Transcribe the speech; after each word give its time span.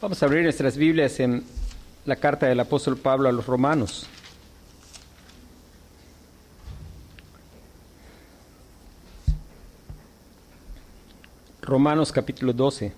Vamos 0.00 0.22
a 0.22 0.26
abrir 0.26 0.44
nuestras 0.44 0.78
Biblias 0.78 1.20
en 1.20 1.44
la 2.06 2.16
carta 2.16 2.46
del 2.46 2.58
apóstol 2.58 2.96
Pablo 2.96 3.28
a 3.28 3.32
los 3.32 3.44
romanos. 3.44 4.06
Romanos 11.60 12.12
capítulo 12.12 12.54
12. 12.54 12.94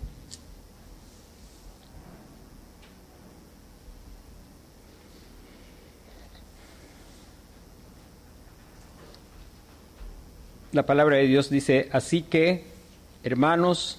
La 10.70 10.86
palabra 10.86 11.16
de 11.16 11.26
Dios 11.26 11.50
dice, 11.50 11.88
así 11.92 12.22
que, 12.22 12.64
hermanos, 13.24 13.98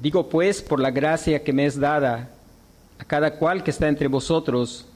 Digo 0.00 0.28
pues, 0.28 0.60
por 0.62 0.80
la 0.80 0.90
gracia 0.90 1.42
que 1.42 1.52
me 1.52 1.66
es 1.66 1.78
dada, 1.78 2.30
a 2.98 3.04
cada 3.04 3.36
cual 3.38 3.62
que 3.62 3.70
está 3.70 3.88
entre 3.88 4.08
vosotros, 4.08 4.86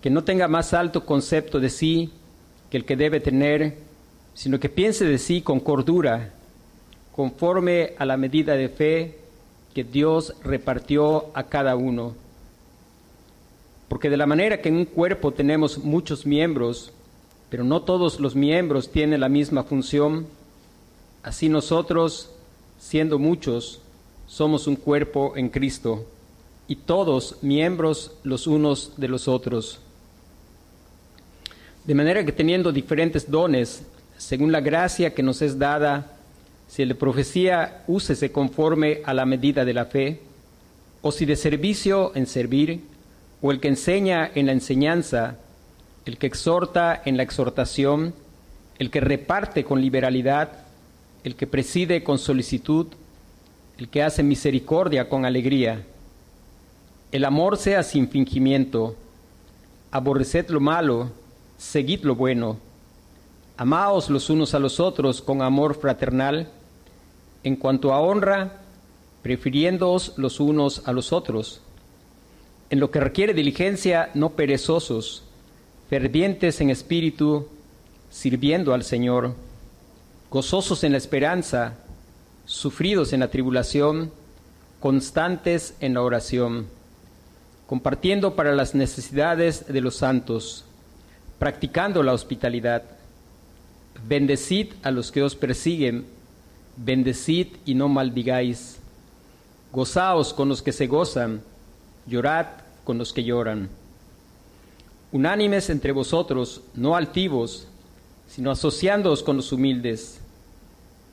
que 0.00 0.10
no 0.10 0.24
tenga 0.24 0.48
más 0.48 0.74
alto 0.74 1.04
concepto 1.04 1.60
de 1.60 1.70
sí 1.70 2.12
que 2.70 2.76
el 2.76 2.84
que 2.84 2.96
debe 2.96 3.20
tener, 3.20 3.78
sino 4.34 4.60
que 4.60 4.68
piense 4.68 5.04
de 5.04 5.18
sí 5.18 5.42
con 5.42 5.60
cordura, 5.60 6.32
conforme 7.14 7.94
a 7.98 8.04
la 8.04 8.16
medida 8.16 8.54
de 8.54 8.68
fe 8.68 9.18
que 9.74 9.84
Dios 9.84 10.34
repartió 10.42 11.26
a 11.34 11.44
cada 11.44 11.76
uno. 11.76 12.14
Porque 13.88 14.10
de 14.10 14.16
la 14.16 14.26
manera 14.26 14.60
que 14.60 14.68
en 14.68 14.76
un 14.76 14.84
cuerpo 14.84 15.32
tenemos 15.32 15.78
muchos 15.78 16.26
miembros, 16.26 16.92
pero 17.48 17.64
no 17.64 17.82
todos 17.82 18.20
los 18.20 18.36
miembros 18.36 18.90
tienen 18.90 19.20
la 19.20 19.28
misma 19.28 19.64
función, 19.64 20.26
así 21.22 21.48
nosotros, 21.48 22.30
siendo 22.78 23.18
muchos, 23.18 23.80
somos 24.28 24.66
un 24.66 24.76
cuerpo 24.76 25.32
en 25.36 25.48
Cristo 25.48 26.06
y 26.68 26.76
todos 26.76 27.36
miembros 27.42 28.12
los 28.22 28.46
unos 28.46 28.92
de 28.96 29.08
los 29.08 29.26
otros. 29.26 29.80
De 31.84 31.94
manera 31.94 32.24
que 32.24 32.32
teniendo 32.32 32.70
diferentes 32.70 33.28
dones, 33.30 33.82
según 34.18 34.52
la 34.52 34.60
gracia 34.60 35.14
que 35.14 35.22
nos 35.22 35.40
es 35.40 35.58
dada, 35.58 36.18
si 36.68 36.82
el 36.82 36.88
de 36.88 36.94
profecía, 36.94 37.82
úsese 37.86 38.30
conforme 38.30 39.00
a 39.04 39.14
la 39.14 39.24
medida 39.24 39.64
de 39.64 39.72
la 39.72 39.86
fe, 39.86 40.20
o 41.00 41.10
si 41.10 41.24
de 41.24 41.36
servicio 41.36 42.12
en 42.14 42.26
servir, 42.26 42.82
o 43.40 43.50
el 43.50 43.60
que 43.60 43.68
enseña 43.68 44.30
en 44.34 44.46
la 44.46 44.52
enseñanza, 44.52 45.38
el 46.04 46.18
que 46.18 46.26
exhorta 46.26 47.00
en 47.06 47.16
la 47.16 47.22
exhortación, 47.22 48.12
el 48.78 48.90
que 48.90 49.00
reparte 49.00 49.64
con 49.64 49.80
liberalidad, 49.80 50.66
el 51.24 51.36
que 51.36 51.46
preside 51.46 52.04
con 52.04 52.18
solicitud, 52.18 52.88
el 53.78 53.88
que 53.88 54.02
hace 54.02 54.22
misericordia 54.24 55.08
con 55.08 55.24
alegría. 55.24 55.84
El 57.12 57.24
amor 57.24 57.56
sea 57.56 57.84
sin 57.84 58.08
fingimiento. 58.08 58.96
Aborreced 59.92 60.50
lo 60.50 60.60
malo, 60.60 61.10
seguid 61.56 62.02
lo 62.02 62.16
bueno. 62.16 62.58
Amaos 63.56 64.10
los 64.10 64.30
unos 64.30 64.54
a 64.54 64.58
los 64.58 64.80
otros 64.80 65.22
con 65.22 65.42
amor 65.42 65.76
fraternal. 65.76 66.48
En 67.44 67.54
cuanto 67.54 67.94
a 67.94 68.00
honra, 68.00 68.60
prefiriéndoos 69.22 70.14
los 70.16 70.40
unos 70.40 70.82
a 70.86 70.92
los 70.92 71.12
otros. 71.12 71.60
En 72.70 72.80
lo 72.80 72.90
que 72.90 73.00
requiere 73.00 73.32
diligencia, 73.32 74.10
no 74.14 74.30
perezosos, 74.30 75.22
fervientes 75.88 76.60
en 76.60 76.70
espíritu, 76.70 77.48
sirviendo 78.10 78.74
al 78.74 78.82
Señor, 78.82 79.34
gozosos 80.30 80.84
en 80.84 80.92
la 80.92 80.98
esperanza, 80.98 81.78
sufridos 82.48 83.12
en 83.12 83.20
la 83.20 83.28
tribulación, 83.28 84.10
constantes 84.80 85.74
en 85.80 85.92
la 85.92 86.00
oración, 86.00 86.66
compartiendo 87.66 88.36
para 88.36 88.54
las 88.54 88.74
necesidades 88.74 89.66
de 89.68 89.82
los 89.82 89.96
santos, 89.96 90.64
practicando 91.38 92.02
la 92.02 92.14
hospitalidad. 92.14 92.84
Bendecid 94.08 94.68
a 94.82 94.90
los 94.90 95.12
que 95.12 95.22
os 95.22 95.34
persiguen, 95.34 96.06
bendecid 96.78 97.48
y 97.66 97.74
no 97.74 97.88
maldigáis. 97.88 98.78
Gozaos 99.70 100.32
con 100.32 100.48
los 100.48 100.62
que 100.62 100.72
se 100.72 100.86
gozan, 100.86 101.42
llorad 102.06 102.46
con 102.84 102.96
los 102.96 103.12
que 103.12 103.24
lloran. 103.24 103.68
Unánimes 105.12 105.68
entre 105.68 105.92
vosotros, 105.92 106.62
no 106.74 106.96
altivos, 106.96 107.68
sino 108.26 108.50
asociándoos 108.50 109.22
con 109.22 109.36
los 109.36 109.52
humildes 109.52 110.17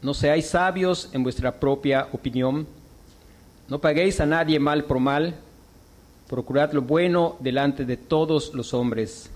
no 0.01 0.13
seáis 0.13 0.47
sabios 0.47 1.09
en 1.13 1.23
vuestra 1.23 1.59
propia 1.59 2.07
opinión. 2.11 2.67
No 3.67 3.79
paguéis 3.79 4.19
a 4.19 4.25
nadie 4.25 4.59
mal 4.59 4.85
por 4.85 4.99
mal. 4.99 5.35
Procurad 6.27 6.73
lo 6.73 6.81
bueno 6.81 7.37
delante 7.39 7.85
de 7.85 7.97
todos 7.97 8.53
los 8.53 8.73
hombres. 8.73 9.29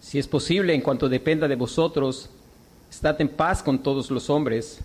Si 0.00 0.18
es 0.18 0.26
posible, 0.26 0.74
en 0.74 0.80
cuanto 0.80 1.08
dependa 1.08 1.46
de 1.46 1.56
vosotros, 1.56 2.30
estad 2.90 3.20
en 3.20 3.28
paz 3.28 3.62
con 3.62 3.78
todos 3.80 4.10
los 4.10 4.30
hombres. 4.30 4.80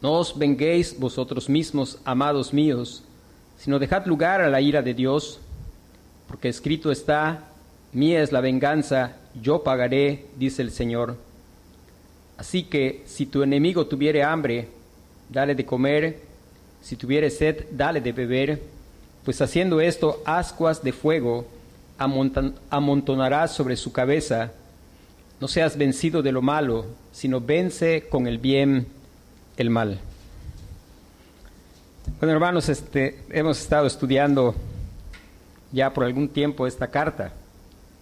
No 0.00 0.12
os 0.12 0.38
venguéis 0.38 0.98
vosotros 0.98 1.48
mismos, 1.48 1.98
amados 2.04 2.52
míos, 2.52 3.02
sino 3.56 3.78
dejad 3.78 4.06
lugar 4.06 4.40
a 4.40 4.50
la 4.50 4.60
ira 4.60 4.82
de 4.82 4.94
Dios, 4.94 5.40
porque 6.28 6.48
escrito 6.48 6.92
está, 6.92 7.44
mía 7.92 8.22
es 8.22 8.30
la 8.30 8.40
venganza, 8.40 9.16
yo 9.40 9.62
pagaré, 9.62 10.26
dice 10.36 10.62
el 10.62 10.70
Señor. 10.70 11.16
Así 12.36 12.64
que 12.64 13.02
si 13.06 13.26
tu 13.26 13.42
enemigo 13.42 13.86
tuviere 13.86 14.22
hambre, 14.22 14.68
dale 15.28 15.54
de 15.54 15.64
comer, 15.64 16.20
si 16.82 16.96
tuviere 16.96 17.30
sed, 17.30 17.66
dale 17.70 18.00
de 18.00 18.12
beber, 18.12 18.60
pues 19.24 19.40
haciendo 19.40 19.80
esto, 19.80 20.22
ascuas 20.24 20.82
de 20.82 20.92
fuego 20.92 21.46
amontonarás 21.98 23.52
sobre 23.54 23.76
su 23.76 23.92
cabeza. 23.92 24.52
No 25.40 25.48
seas 25.48 25.76
vencido 25.76 26.22
de 26.22 26.32
lo 26.32 26.42
malo, 26.42 26.86
sino 27.12 27.40
vence 27.40 28.06
con 28.08 28.26
el 28.26 28.38
bien 28.38 28.86
el 29.56 29.70
mal. 29.70 29.98
Bueno, 32.18 32.34
hermanos, 32.34 32.68
este, 32.68 33.20
hemos 33.30 33.60
estado 33.60 33.86
estudiando 33.86 34.54
ya 35.72 35.92
por 35.92 36.04
algún 36.04 36.28
tiempo 36.28 36.66
esta 36.66 36.88
carta 36.88 37.32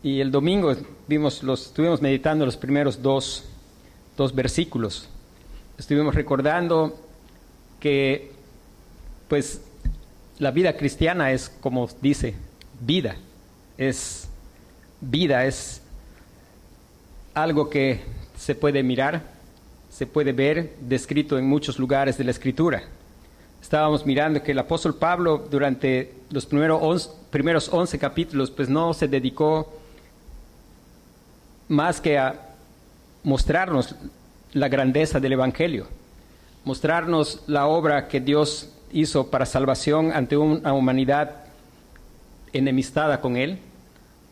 y 0.03 0.21
el 0.21 0.31
domingo 0.31 0.75
vimos 1.07 1.43
los, 1.43 1.67
estuvimos 1.67 2.03
meditando 2.03 2.45
los 2.45 2.57
primeros 2.57 3.01
dos 3.01 3.45
dos 4.17 4.35
versículos. 4.35 5.09
Estuvimos 5.79 6.15
recordando 6.15 6.99
que 7.81 8.33
pues 9.29 9.63
la 10.39 10.51
vida 10.51 10.77
cristiana 10.77 11.33
es 11.33 11.49
como 11.49 11.89
dice, 12.01 12.35
vida, 12.81 13.17
es 13.79 14.29
vida, 15.01 15.45
es 15.47 15.83
algo 17.35 17.71
que 17.71 18.01
se 18.37 18.55
puede 18.55 18.83
mirar, 18.83 19.23
se 19.91 20.07
puede 20.07 20.33
ver 20.33 20.75
descrito 20.81 21.39
en 21.39 21.47
muchos 21.47 21.79
lugares 21.79 22.19
de 22.19 22.25
la 22.25 22.31
escritura. 22.31 22.83
Estábamos 23.61 24.05
mirando 24.05 24.43
que 24.43 24.53
el 24.53 24.59
apóstol 24.59 24.97
Pablo 24.97 25.47
durante 25.51 26.15
los 26.31 26.47
primeros 26.47 27.11
primeros 27.31 27.69
11 27.73 27.99
capítulos 27.99 28.51
pues 28.51 28.69
no 28.69 28.93
se 28.93 29.09
dedicó 29.09 29.73
más 31.69 32.01
que 32.01 32.19
a 32.19 32.52
mostrarnos 33.25 33.95
la 34.53 34.69
grandeza 34.69 35.21
del 35.21 35.33
Evangelio, 35.33 35.87
mostrarnos 36.65 37.43
la 37.47 37.67
obra 37.67 38.09
que 38.09 38.21
Dios 38.21 38.71
hizo 38.93 39.31
para 39.31 39.47
salvación 39.47 40.13
ante 40.13 40.37
una 40.37 40.73
humanidad 40.75 41.45
enemistada 42.53 43.21
con 43.21 43.37
Él, 43.37 43.59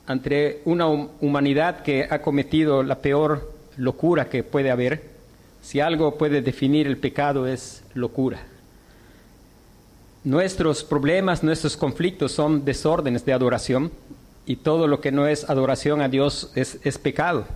ante 0.07 0.61
una 0.65 0.87
humanidad 0.89 1.83
que 1.83 2.07
ha 2.11 2.21
cometido 2.21 2.83
la 2.83 2.99
peor 2.99 3.53
locura 3.77 4.29
que 4.29 4.43
puede 4.43 4.71
haber. 4.71 5.11
Si 5.63 5.81
algo 5.81 6.17
puede 6.17 6.43
definir 6.43 6.87
el 6.87 6.97
pecado 6.97 7.47
es 7.47 7.83
locura. 7.95 8.41
Nuestros 10.25 10.85
problemas, 10.85 11.43
nuestros 11.43 11.77
conflictos 11.77 12.33
son 12.33 12.65
desórdenes 12.65 13.25
de 13.25 13.33
adoración 13.33 13.91
y 14.47 14.57
todo 14.57 14.87
lo 14.87 15.01
que 15.01 15.13
no 15.13 15.27
es 15.27 15.49
adoración 15.49 16.03
a 16.03 16.09
Dios 16.09 16.51
es, 16.55 16.79
es 16.83 16.99
pecado. 16.99 17.47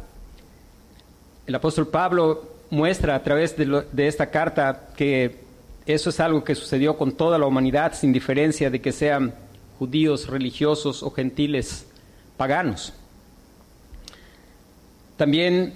El 1.46 1.54
apóstol 1.54 1.88
Pablo 1.88 2.54
muestra 2.70 3.14
a 3.14 3.22
través 3.22 3.54
de, 3.56 4.06
esta 4.06 4.30
carta 4.30 4.88
que 4.96 5.42
Eso 5.86 6.08
es 6.08 6.18
algo 6.20 6.42
que 6.42 6.54
sucedió 6.54 6.96
con 6.96 7.12
toda 7.12 7.38
la 7.38 7.46
humanidad, 7.46 7.92
sin 7.94 8.12
diferencia 8.12 8.70
de 8.70 8.80
que 8.80 8.92
sean 8.92 9.34
judíos, 9.78 10.28
religiosos 10.28 11.02
o 11.02 11.10
gentiles 11.10 11.86
paganos. 12.38 12.94
También 15.18 15.74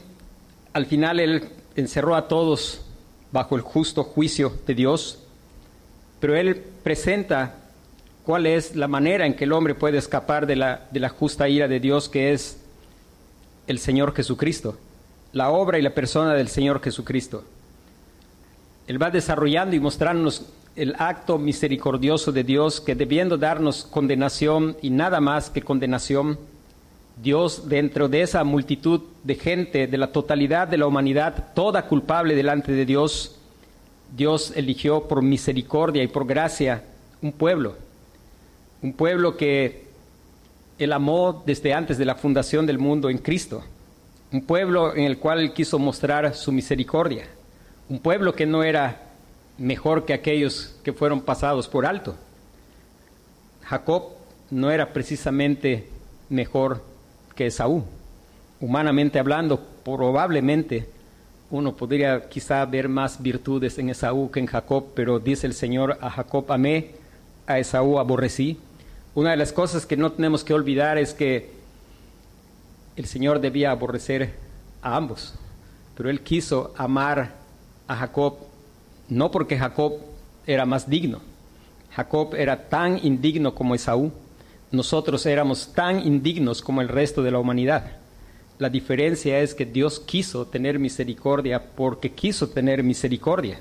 al 0.73 0.87
final 0.87 1.21
Él 1.21 1.51
encerró 1.77 2.17
a 2.17 2.27
todos 2.27 2.81
bajo 3.31 3.55
el 3.57 3.63
justo 3.63 4.05
juicio 4.05 4.53
de 4.67 4.75
Dios, 4.75 5.19
pero 6.21 6.35
Él 6.35 6.63
presenta 6.83 7.57
cuál 8.25 8.47
es 8.47 8.75
la 8.75 8.89
manera 8.89 9.27
en 9.27 9.35
que 9.35 9.45
el 9.45 9.53
hombre 9.53 9.75
puede 9.75 9.99
escapar 9.99 10.47
de 10.47 10.57
la, 10.57 10.87
de 10.91 11.01
la 11.01 11.11
justa 11.11 11.49
ira 11.49 11.69
de 11.69 11.81
Dios, 11.81 12.09
que 12.09 12.33
es 12.33 12.59
el 13.67 13.79
Señor 13.79 14.15
Jesucristo, 14.15 14.79
la 15.33 15.51
obra 15.51 15.79
y 15.79 15.83
la 15.83 15.95
persona 15.95 16.35
del 16.35 16.49
Señor 16.49 16.81
Jesucristo. 16.83 17.45
Él 18.87 19.01
va 19.01 19.11
desarrollando 19.11 19.77
y 19.77 19.81
mostrándonos 19.81 20.47
el 20.75 20.95
acto 20.99 21.39
misericordioso 21.39 22.33
de 22.33 22.45
Dios 22.45 22.81
que 22.81 22.95
debiendo 22.95 23.37
darnos 23.37 23.85
condenación 23.85 24.77
y 24.81 24.91
nada 24.91 25.21
más 25.21 25.51
que 25.51 25.61
condenación, 25.61 26.39
Dios 27.23 27.69
dentro 27.69 28.09
de 28.09 28.23
esa 28.23 28.45
multitud 28.45 29.01
de 29.25 29.35
gente, 29.35 29.89
de 29.89 29.99
la 29.99 30.13
totalidad 30.13 30.69
de 30.69 30.79
la 30.79 30.87
humanidad, 30.87 31.53
toda 31.55 31.87
culpable 31.87 32.35
delante 32.35 32.73
de 32.73 32.87
Dios, 32.87 33.37
Dios 34.17 34.53
eligió 34.55 35.09
por 35.09 35.21
misericordia 35.21 36.03
y 36.03 36.07
por 36.07 36.27
gracia 36.27 36.85
un 37.21 37.33
pueblo, 37.33 37.77
un 38.81 38.93
pueblo 38.93 39.37
que 39.37 39.89
Él 40.79 40.93
amó 40.93 41.43
desde 41.45 41.75
antes 41.75 41.99
de 41.99 42.05
la 42.05 42.15
fundación 42.15 42.67
del 42.67 42.79
mundo 42.79 43.11
en 43.11 43.19
Cristo, 43.19 43.65
un 44.33 44.43
pueblo 44.43 44.95
en 44.95 45.05
el 45.05 45.19
cual 45.19 45.53
quiso 45.55 45.79
mostrar 45.79 46.35
su 46.35 46.53
misericordia, 46.53 47.25
un 47.89 47.99
pueblo 47.99 48.35
que 48.35 48.47
no 48.47 48.63
era 48.63 49.03
mejor 49.57 50.05
que 50.05 50.13
aquellos 50.13 50.77
que 50.83 50.93
fueron 50.93 51.21
pasados 51.21 51.69
por 51.69 51.87
alto. 51.87 52.15
Jacob 53.65 54.11
no 54.51 54.71
era 54.71 54.93
precisamente 54.93 55.89
mejor 56.29 56.83
que 57.35 57.47
Esaú. 57.47 57.85
Humanamente 58.61 59.19
hablando, 59.19 59.61
probablemente 59.85 60.89
uno 61.51 61.75
podría 61.75 62.29
quizá 62.29 62.65
ver 62.67 62.89
más 62.89 63.23
virtudes 63.23 63.79
en 63.79 63.89
Esaú 63.89 64.31
que 64.31 64.41
en 64.41 64.47
Jacob, 64.47 64.89
pero 64.95 65.19
dice 65.19 65.47
el 65.47 65.55
Señor, 65.55 65.97
a 66.01 66.11
Jacob 66.11 66.51
amé, 66.53 66.93
a 67.47 67.59
Esaú 67.59 67.99
aborrecí. 67.99 68.59
Una 69.15 69.31
de 69.31 69.39
las 69.39 69.53
cosas 69.53 69.87
que 69.87 69.97
no 69.97 70.13
tenemos 70.13 70.45
que 70.45 70.53
olvidar 70.53 70.99
es 70.99 71.15
que 71.15 71.58
el 73.01 73.07
Señor 73.07 73.41
debía 73.41 73.71
aborrecer 73.71 74.35
a 74.83 74.97
ambos, 74.97 75.35
pero 75.97 76.11
Él 76.11 76.21
quiso 76.21 76.73
amar 76.77 77.35
a 77.87 77.97
Jacob 77.97 78.37
no 79.09 79.31
porque 79.31 79.59
Jacob 79.59 79.95
era 80.47 80.67
más 80.67 80.89
digno. 80.89 81.21
Jacob 81.93 82.35
era 82.35 82.69
tan 82.69 83.05
indigno 83.05 83.55
como 83.55 83.75
Esaú 83.75 84.13
nosotros 84.71 85.25
éramos 85.25 85.73
tan 85.73 86.07
indignos 86.07 86.61
como 86.61 86.83
el 86.83 86.89
resto 86.89 87.23
de 87.23 87.31
la 87.31 87.39
humanidad. 87.39 87.93
La 88.59 88.69
diferencia 88.69 89.41
es 89.41 89.55
que 89.55 89.65
Dios 89.65 90.01
quiso 90.01 90.47
tener 90.47 90.79
misericordia 90.79 91.63
porque 91.75 92.13
quiso 92.13 92.49
tener 92.51 92.83
misericordia. 92.83 93.61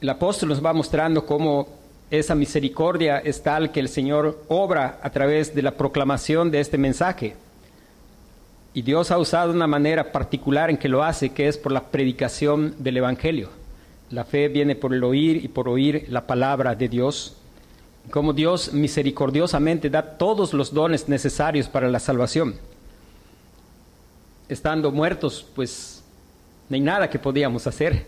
El 0.00 0.08
apóstol 0.08 0.50
nos 0.50 0.64
va 0.64 0.72
mostrando 0.72 1.24
cómo 1.24 1.68
esa 2.10 2.34
misericordia 2.34 3.18
es 3.18 3.42
tal 3.42 3.72
que 3.72 3.80
el 3.80 3.88
Señor 3.88 4.44
obra 4.48 4.98
a 5.02 5.10
través 5.10 5.54
de 5.54 5.62
la 5.62 5.76
proclamación 5.76 6.50
de 6.50 6.60
este 6.60 6.76
mensaje. 6.76 7.34
Y 8.74 8.82
Dios 8.82 9.10
ha 9.10 9.18
usado 9.18 9.52
una 9.52 9.66
manera 9.66 10.12
particular 10.12 10.70
en 10.70 10.78
que 10.78 10.88
lo 10.88 11.02
hace, 11.02 11.30
que 11.30 11.48
es 11.48 11.58
por 11.58 11.72
la 11.72 11.90
predicación 11.90 12.74
del 12.78 12.96
Evangelio. 12.96 13.50
La 14.10 14.24
fe 14.24 14.48
viene 14.48 14.76
por 14.76 14.94
el 14.94 15.04
oír 15.04 15.44
y 15.44 15.48
por 15.48 15.68
oír 15.68 16.06
la 16.08 16.26
palabra 16.26 16.74
de 16.74 16.88
Dios 16.88 17.36
como 18.10 18.32
Dios 18.32 18.72
misericordiosamente 18.72 19.88
da 19.88 20.02
todos 20.02 20.52
los 20.52 20.74
dones 20.74 21.08
necesarios 21.08 21.68
para 21.68 21.88
la 21.88 22.00
salvación. 22.00 22.56
Estando 24.48 24.90
muertos, 24.90 25.46
pues 25.54 26.02
no 26.68 26.74
hay 26.74 26.80
nada 26.80 27.08
que 27.08 27.18
podíamos 27.18 27.66
hacer. 27.66 28.06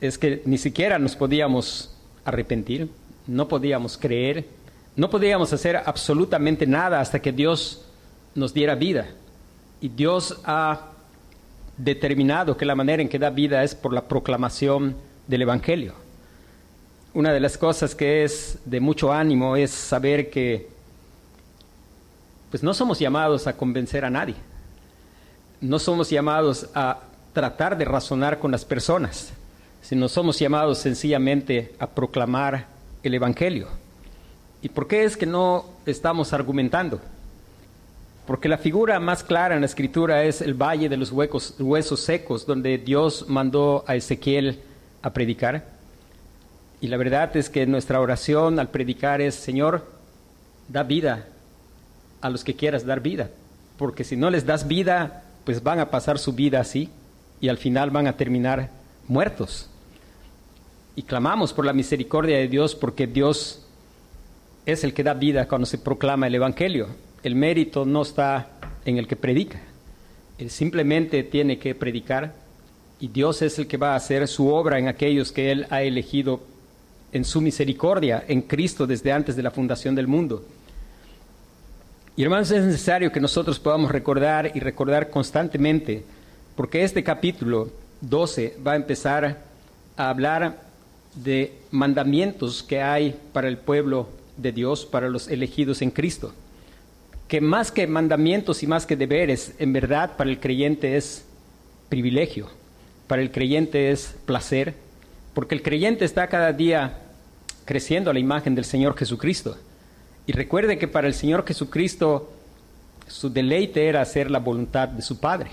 Es 0.00 0.18
que 0.18 0.42
ni 0.44 0.58
siquiera 0.58 0.98
nos 0.98 1.16
podíamos 1.16 1.94
arrepentir, 2.24 2.88
no 3.26 3.48
podíamos 3.48 3.96
creer, 3.96 4.46
no 4.96 5.08
podíamos 5.08 5.52
hacer 5.52 5.76
absolutamente 5.76 6.66
nada 6.66 7.00
hasta 7.00 7.20
que 7.20 7.32
Dios 7.32 7.84
nos 8.34 8.52
diera 8.52 8.74
vida. 8.74 9.08
Y 9.82 9.90
Dios 9.90 10.40
ha 10.44 10.92
determinado 11.76 12.56
que 12.56 12.64
la 12.64 12.74
manera 12.74 13.02
en 13.02 13.08
que 13.10 13.18
da 13.18 13.28
vida 13.28 13.62
es 13.62 13.74
por 13.74 13.92
la 13.92 14.08
proclamación 14.08 14.96
del 15.26 15.42
Evangelio 15.42 15.94
una 17.14 17.32
de 17.32 17.40
las 17.40 17.58
cosas 17.58 17.94
que 17.94 18.24
es 18.24 18.58
de 18.64 18.80
mucho 18.80 19.12
ánimo 19.12 19.56
es 19.56 19.70
saber 19.70 20.30
que 20.30 20.68
pues 22.50 22.62
no 22.62 22.74
somos 22.74 22.98
llamados 22.98 23.46
a 23.46 23.56
convencer 23.56 24.04
a 24.04 24.10
nadie. 24.10 24.34
No 25.60 25.78
somos 25.78 26.10
llamados 26.10 26.68
a 26.74 27.00
tratar 27.32 27.78
de 27.78 27.84
razonar 27.84 28.38
con 28.38 28.50
las 28.50 28.64
personas, 28.64 29.32
sino 29.80 30.08
somos 30.08 30.38
llamados 30.38 30.78
sencillamente 30.78 31.74
a 31.78 31.86
proclamar 31.86 32.66
el 33.02 33.14
Evangelio. 33.14 33.68
¿Y 34.60 34.68
por 34.68 34.86
qué 34.86 35.04
es 35.04 35.16
que 35.16 35.24
no 35.24 35.64
estamos 35.86 36.32
argumentando? 36.32 37.00
Porque 38.26 38.48
la 38.48 38.58
figura 38.58 39.00
más 39.00 39.24
clara 39.24 39.54
en 39.54 39.62
la 39.62 39.66
escritura 39.66 40.22
es 40.24 40.40
el 40.40 40.54
valle 40.54 40.88
de 40.88 40.96
los 40.96 41.10
huesos 41.12 42.00
secos, 42.00 42.46
donde 42.46 42.78
Dios 42.78 43.26
mandó 43.28 43.84
a 43.86 43.96
Ezequiel 43.96 44.60
a 45.02 45.12
predicar. 45.12 45.66
Y 46.80 46.88
la 46.88 46.96
verdad 46.96 47.36
es 47.36 47.50
que 47.50 47.66
nuestra 47.66 48.00
oración 48.00 48.58
al 48.58 48.70
predicar 48.70 49.20
es, 49.20 49.34
Señor, 49.34 49.86
da 50.68 50.82
vida 50.84 51.26
a 52.20 52.30
los 52.30 52.44
que 52.44 52.54
quieras 52.54 52.86
dar 52.86 53.00
vida, 53.00 53.30
porque 53.76 54.04
si 54.04 54.16
no 54.16 54.30
les 54.30 54.46
das 54.46 54.68
vida, 54.68 55.24
pues 55.44 55.62
van 55.62 55.80
a 55.80 55.90
pasar 55.90 56.18
su 56.18 56.32
vida 56.32 56.60
así 56.60 56.88
y 57.40 57.48
al 57.48 57.58
final 57.58 57.90
van 57.90 58.06
a 58.06 58.16
terminar 58.16 58.70
muertos. 59.08 59.68
Y 60.94 61.02
clamamos 61.02 61.52
por 61.52 61.64
la 61.64 61.72
misericordia 61.72 62.38
de 62.38 62.48
Dios 62.48 62.74
porque 62.74 63.06
Dios 63.06 63.66
es 64.66 64.84
el 64.84 64.94
que 64.94 65.02
da 65.02 65.14
vida 65.14 65.48
cuando 65.48 65.66
se 65.66 65.78
proclama 65.78 66.28
el 66.28 66.36
Evangelio. 66.36 66.88
El 67.22 67.34
mérito 67.34 67.84
no 67.84 68.02
está 68.02 68.48
en 68.84 68.98
el 68.98 69.06
que 69.06 69.16
predica. 69.16 69.60
Él 70.38 70.50
simplemente 70.50 71.22
tiene 71.22 71.58
que 71.58 71.74
predicar 71.74 72.34
y 72.98 73.08
Dios 73.08 73.42
es 73.42 73.58
el 73.58 73.66
que 73.66 73.76
va 73.76 73.92
a 73.92 73.96
hacer 73.96 74.26
su 74.28 74.48
obra 74.48 74.78
en 74.78 74.88
aquellos 74.88 75.32
que 75.32 75.52
Él 75.52 75.66
ha 75.70 75.82
elegido 75.82 76.40
en 77.12 77.24
su 77.24 77.40
misericordia 77.40 78.24
en 78.26 78.42
Cristo 78.42 78.86
desde 78.86 79.12
antes 79.12 79.36
de 79.36 79.42
la 79.42 79.50
fundación 79.50 79.94
del 79.94 80.08
mundo. 80.08 80.44
Y 82.16 82.24
hermanos, 82.24 82.50
es 82.50 82.64
necesario 82.64 83.10
que 83.12 83.20
nosotros 83.20 83.58
podamos 83.58 83.90
recordar 83.90 84.52
y 84.54 84.60
recordar 84.60 85.10
constantemente, 85.10 86.04
porque 86.56 86.84
este 86.84 87.02
capítulo 87.02 87.70
12 88.02 88.58
va 88.66 88.72
a 88.72 88.76
empezar 88.76 89.42
a 89.96 90.10
hablar 90.10 90.60
de 91.14 91.52
mandamientos 91.70 92.62
que 92.62 92.82
hay 92.82 93.14
para 93.32 93.48
el 93.48 93.58
pueblo 93.58 94.08
de 94.36 94.52
Dios, 94.52 94.84
para 94.84 95.08
los 95.08 95.28
elegidos 95.28 95.82
en 95.82 95.90
Cristo. 95.90 96.32
Que 97.32 97.40
más 97.40 97.72
que 97.72 97.86
mandamientos 97.86 98.62
y 98.62 98.66
más 98.66 98.84
que 98.84 98.94
deberes, 98.94 99.54
en 99.58 99.72
verdad 99.72 100.18
para 100.18 100.28
el 100.28 100.38
creyente 100.38 100.98
es 100.98 101.24
privilegio, 101.88 102.50
para 103.06 103.22
el 103.22 103.30
creyente 103.30 103.90
es 103.90 104.16
placer, 104.26 104.74
porque 105.32 105.54
el 105.54 105.62
creyente 105.62 106.04
está 106.04 106.26
cada 106.26 106.52
día 106.52 106.98
creciendo 107.64 108.10
a 108.10 108.12
la 108.12 108.18
imagen 108.18 108.54
del 108.54 108.66
Señor 108.66 108.98
Jesucristo. 108.98 109.56
Y 110.26 110.32
recuerde 110.32 110.76
que 110.76 110.88
para 110.88 111.06
el 111.06 111.14
Señor 111.14 111.46
Jesucristo 111.46 112.30
su 113.06 113.30
deleite 113.30 113.88
era 113.88 114.02
hacer 114.02 114.30
la 114.30 114.38
voluntad 114.38 114.88
de 114.88 115.00
su 115.00 115.18
Padre. 115.18 115.52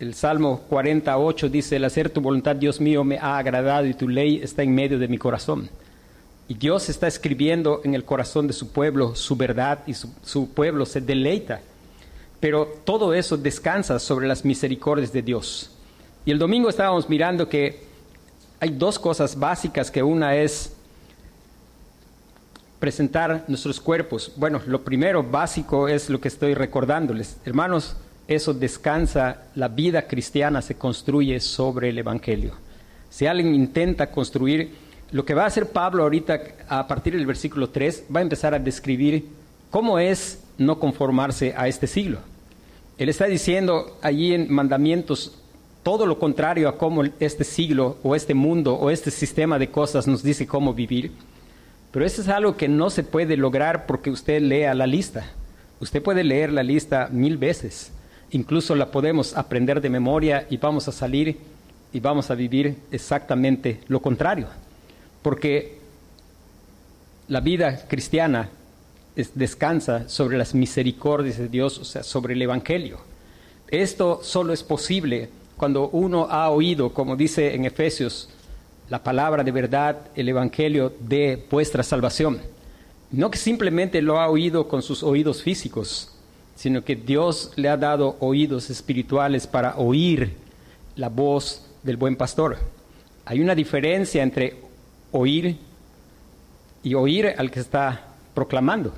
El 0.00 0.14
Salmo 0.14 0.62
48 0.70 1.50
dice, 1.50 1.76
el 1.76 1.84
hacer 1.84 2.08
tu 2.08 2.22
voluntad, 2.22 2.56
Dios 2.56 2.80
mío, 2.80 3.04
me 3.04 3.18
ha 3.18 3.36
agradado 3.36 3.84
y 3.84 3.92
tu 3.92 4.08
ley 4.08 4.40
está 4.42 4.62
en 4.62 4.74
medio 4.74 4.98
de 4.98 5.08
mi 5.08 5.18
corazón. 5.18 5.68
Y 6.46 6.54
Dios 6.54 6.88
está 6.88 7.06
escribiendo 7.06 7.80
en 7.84 7.94
el 7.94 8.04
corazón 8.04 8.46
de 8.46 8.52
su 8.52 8.70
pueblo 8.70 9.14
su 9.14 9.34
verdad 9.34 9.80
y 9.86 9.94
su, 9.94 10.48
pueblo 10.50 10.84
se 10.84 11.00
deleita. 11.00 11.60
Pero 12.38 12.66
todo 12.84 13.14
eso 13.14 13.38
descansa 13.38 13.98
sobre 13.98 14.28
las 14.28 14.44
misericordias 14.44 15.12
de 15.12 15.22
Dios. 15.22 15.70
Y 16.26 16.30
el 16.30 16.38
domingo 16.38 16.68
estábamos 16.68 17.08
mirando 17.08 17.48
que 17.48 17.84
hay 18.60 18.70
dos 18.70 18.98
cosas 18.98 19.38
básicas, 19.38 19.90
que 19.90 20.02
una 20.02 20.36
es 20.36 20.74
presentar 22.78 23.44
nuestros 23.48 23.80
cuerpos. 23.80 24.32
Bueno, 24.36 24.60
lo 24.66 24.82
primero 24.84 25.22
básico 25.22 25.88
es 25.88 26.10
lo 26.10 26.20
que 26.20 26.28
estoy 26.28 26.52
recordándoles. 26.52 27.38
Hermanos, 27.46 27.96
eso 28.28 28.52
descansa, 28.52 29.44
la 29.54 29.68
vida 29.68 30.06
cristiana 30.06 30.60
se 30.60 30.74
construye 30.76 31.40
sobre 31.40 31.88
el 31.88 31.98
Evangelio. 31.98 32.52
Si 33.08 33.26
alguien 33.26 33.54
intenta 33.54 34.10
construir, 34.10 34.74
lo 35.12 35.24
que 35.24 35.34
va 35.34 35.44
a 35.44 35.46
hacer 35.46 35.70
Pablo 35.70 36.02
ahorita 36.02 36.40
a 36.68 36.86
partir 36.86 37.14
del 37.14 37.26
versículo 37.26 37.70
3, 37.70 38.04
va 38.14 38.20
a 38.20 38.22
empezar 38.22 38.54
a 38.54 38.58
describir 38.58 39.26
cómo 39.70 39.98
es 39.98 40.42
no 40.58 40.78
conformarse 40.78 41.54
a 41.56 41.68
este 41.68 41.86
siglo. 41.86 42.18
Él 42.98 43.08
está 43.08 43.26
diciendo 43.26 43.98
allí 44.02 44.34
en 44.34 44.52
mandamientos 44.52 45.38
todo 45.82 46.06
lo 46.06 46.18
contrario 46.18 46.68
a 46.68 46.78
cómo 46.78 47.02
este 47.20 47.44
siglo 47.44 47.98
o 48.02 48.14
este 48.14 48.34
mundo 48.34 48.74
o 48.74 48.90
este 48.90 49.10
sistema 49.10 49.58
de 49.58 49.70
cosas 49.70 50.06
nos 50.06 50.22
dice 50.22 50.46
cómo 50.46 50.72
vivir. 50.72 51.12
Pero 51.90 52.06
eso 52.06 52.22
es 52.22 52.28
algo 52.28 52.56
que 52.56 52.68
no 52.68 52.90
se 52.90 53.02
puede 53.04 53.36
lograr 53.36 53.86
porque 53.86 54.10
usted 54.10 54.40
lea 54.40 54.74
la 54.74 54.86
lista. 54.86 55.26
Usted 55.80 56.02
puede 56.02 56.24
leer 56.24 56.52
la 56.52 56.62
lista 56.62 57.08
mil 57.12 57.36
veces. 57.36 57.92
Incluso 58.30 58.74
la 58.74 58.90
podemos 58.90 59.36
aprender 59.36 59.80
de 59.80 59.90
memoria 59.90 60.46
y 60.48 60.56
vamos 60.56 60.88
a 60.88 60.92
salir 60.92 61.36
y 61.92 62.00
vamos 62.00 62.30
a 62.30 62.34
vivir 62.34 62.76
exactamente 62.90 63.80
lo 63.88 64.00
contrario. 64.00 64.48
Porque 65.24 65.78
la 67.28 67.40
vida 67.40 67.88
cristiana 67.88 68.50
descansa 69.34 70.06
sobre 70.06 70.36
las 70.36 70.54
misericordias 70.54 71.38
de 71.38 71.48
Dios, 71.48 71.78
o 71.78 71.84
sea, 71.86 72.02
sobre 72.02 72.34
el 72.34 72.42
Evangelio. 72.42 72.98
Esto 73.68 74.20
solo 74.22 74.52
es 74.52 74.62
posible 74.62 75.30
cuando 75.56 75.88
uno 75.88 76.26
ha 76.30 76.50
oído, 76.50 76.92
como 76.92 77.16
dice 77.16 77.54
en 77.54 77.64
Efesios, 77.64 78.28
la 78.90 79.02
palabra 79.02 79.42
de 79.42 79.50
verdad, 79.50 79.96
el 80.14 80.28
Evangelio 80.28 80.92
de 81.00 81.42
vuestra 81.50 81.82
salvación. 81.82 82.42
No 83.10 83.30
que 83.30 83.38
simplemente 83.38 84.02
lo 84.02 84.20
ha 84.20 84.28
oído 84.28 84.68
con 84.68 84.82
sus 84.82 85.02
oídos 85.02 85.42
físicos, 85.42 86.10
sino 86.54 86.84
que 86.84 86.96
Dios 86.96 87.52
le 87.56 87.70
ha 87.70 87.78
dado 87.78 88.18
oídos 88.20 88.68
espirituales 88.68 89.46
para 89.46 89.78
oír 89.78 90.34
la 90.96 91.08
voz 91.08 91.64
del 91.82 91.96
buen 91.96 92.14
pastor. 92.14 92.58
Hay 93.24 93.40
una 93.40 93.54
diferencia 93.54 94.22
entre 94.22 94.63
oír 95.14 95.56
y 96.82 96.94
oír 96.94 97.34
al 97.38 97.50
que 97.50 97.60
está 97.60 98.02
proclamando. 98.34 98.92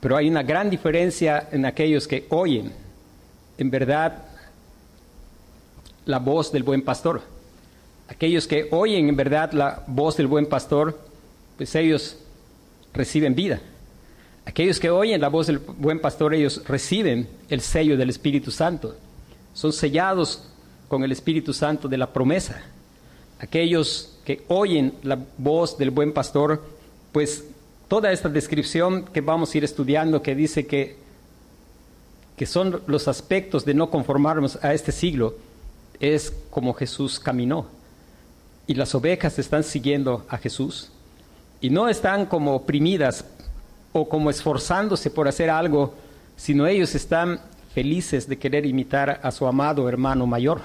Pero 0.00 0.16
hay 0.16 0.28
una 0.28 0.42
gran 0.42 0.68
diferencia 0.68 1.48
en 1.52 1.64
aquellos 1.64 2.08
que 2.08 2.26
oyen 2.28 2.72
en 3.56 3.70
verdad 3.70 4.24
la 6.04 6.18
voz 6.18 6.50
del 6.50 6.64
buen 6.64 6.82
pastor. 6.82 7.22
Aquellos 8.08 8.48
que 8.48 8.66
oyen 8.72 9.08
en 9.08 9.16
verdad 9.16 9.52
la 9.52 9.84
voz 9.86 10.16
del 10.16 10.26
buen 10.26 10.46
pastor, 10.46 10.98
pues 11.56 11.72
ellos 11.76 12.18
reciben 12.92 13.36
vida. 13.36 13.60
Aquellos 14.44 14.80
que 14.80 14.90
oyen 14.90 15.20
la 15.20 15.28
voz 15.28 15.46
del 15.46 15.58
buen 15.58 16.00
pastor, 16.00 16.34
ellos 16.34 16.62
reciben 16.66 17.28
el 17.48 17.60
sello 17.60 17.96
del 17.96 18.10
Espíritu 18.10 18.50
Santo. 18.50 18.96
Son 19.54 19.72
sellados 19.72 20.48
con 20.88 21.04
el 21.04 21.12
Espíritu 21.12 21.54
Santo 21.54 21.86
de 21.86 21.96
la 21.96 22.12
promesa. 22.12 22.60
Aquellos 23.38 24.11
que 24.24 24.44
oyen 24.48 24.94
la 25.02 25.18
voz 25.38 25.78
del 25.78 25.90
buen 25.90 26.12
pastor, 26.12 26.62
pues 27.12 27.44
toda 27.88 28.12
esta 28.12 28.28
descripción 28.28 29.04
que 29.04 29.20
vamos 29.20 29.52
a 29.52 29.58
ir 29.58 29.64
estudiando, 29.64 30.22
que 30.22 30.34
dice 30.34 30.66
que, 30.66 30.96
que 32.36 32.46
son 32.46 32.80
los 32.86 33.08
aspectos 33.08 33.64
de 33.64 33.74
no 33.74 33.90
conformarnos 33.90 34.62
a 34.64 34.72
este 34.72 34.92
siglo, 34.92 35.34
es 36.00 36.32
como 36.50 36.72
Jesús 36.74 37.20
caminó. 37.20 37.66
Y 38.66 38.74
las 38.74 38.94
ovejas 38.94 39.38
están 39.38 39.64
siguiendo 39.64 40.24
a 40.28 40.38
Jesús. 40.38 40.90
Y 41.60 41.70
no 41.70 41.88
están 41.88 42.26
como 42.26 42.54
oprimidas 42.54 43.24
o 43.92 44.08
como 44.08 44.30
esforzándose 44.30 45.10
por 45.10 45.28
hacer 45.28 45.50
algo, 45.50 45.94
sino 46.36 46.66
ellos 46.66 46.94
están 46.94 47.40
felices 47.74 48.28
de 48.28 48.38
querer 48.38 48.66
imitar 48.66 49.20
a 49.22 49.30
su 49.30 49.46
amado 49.46 49.88
hermano 49.88 50.26
mayor, 50.26 50.60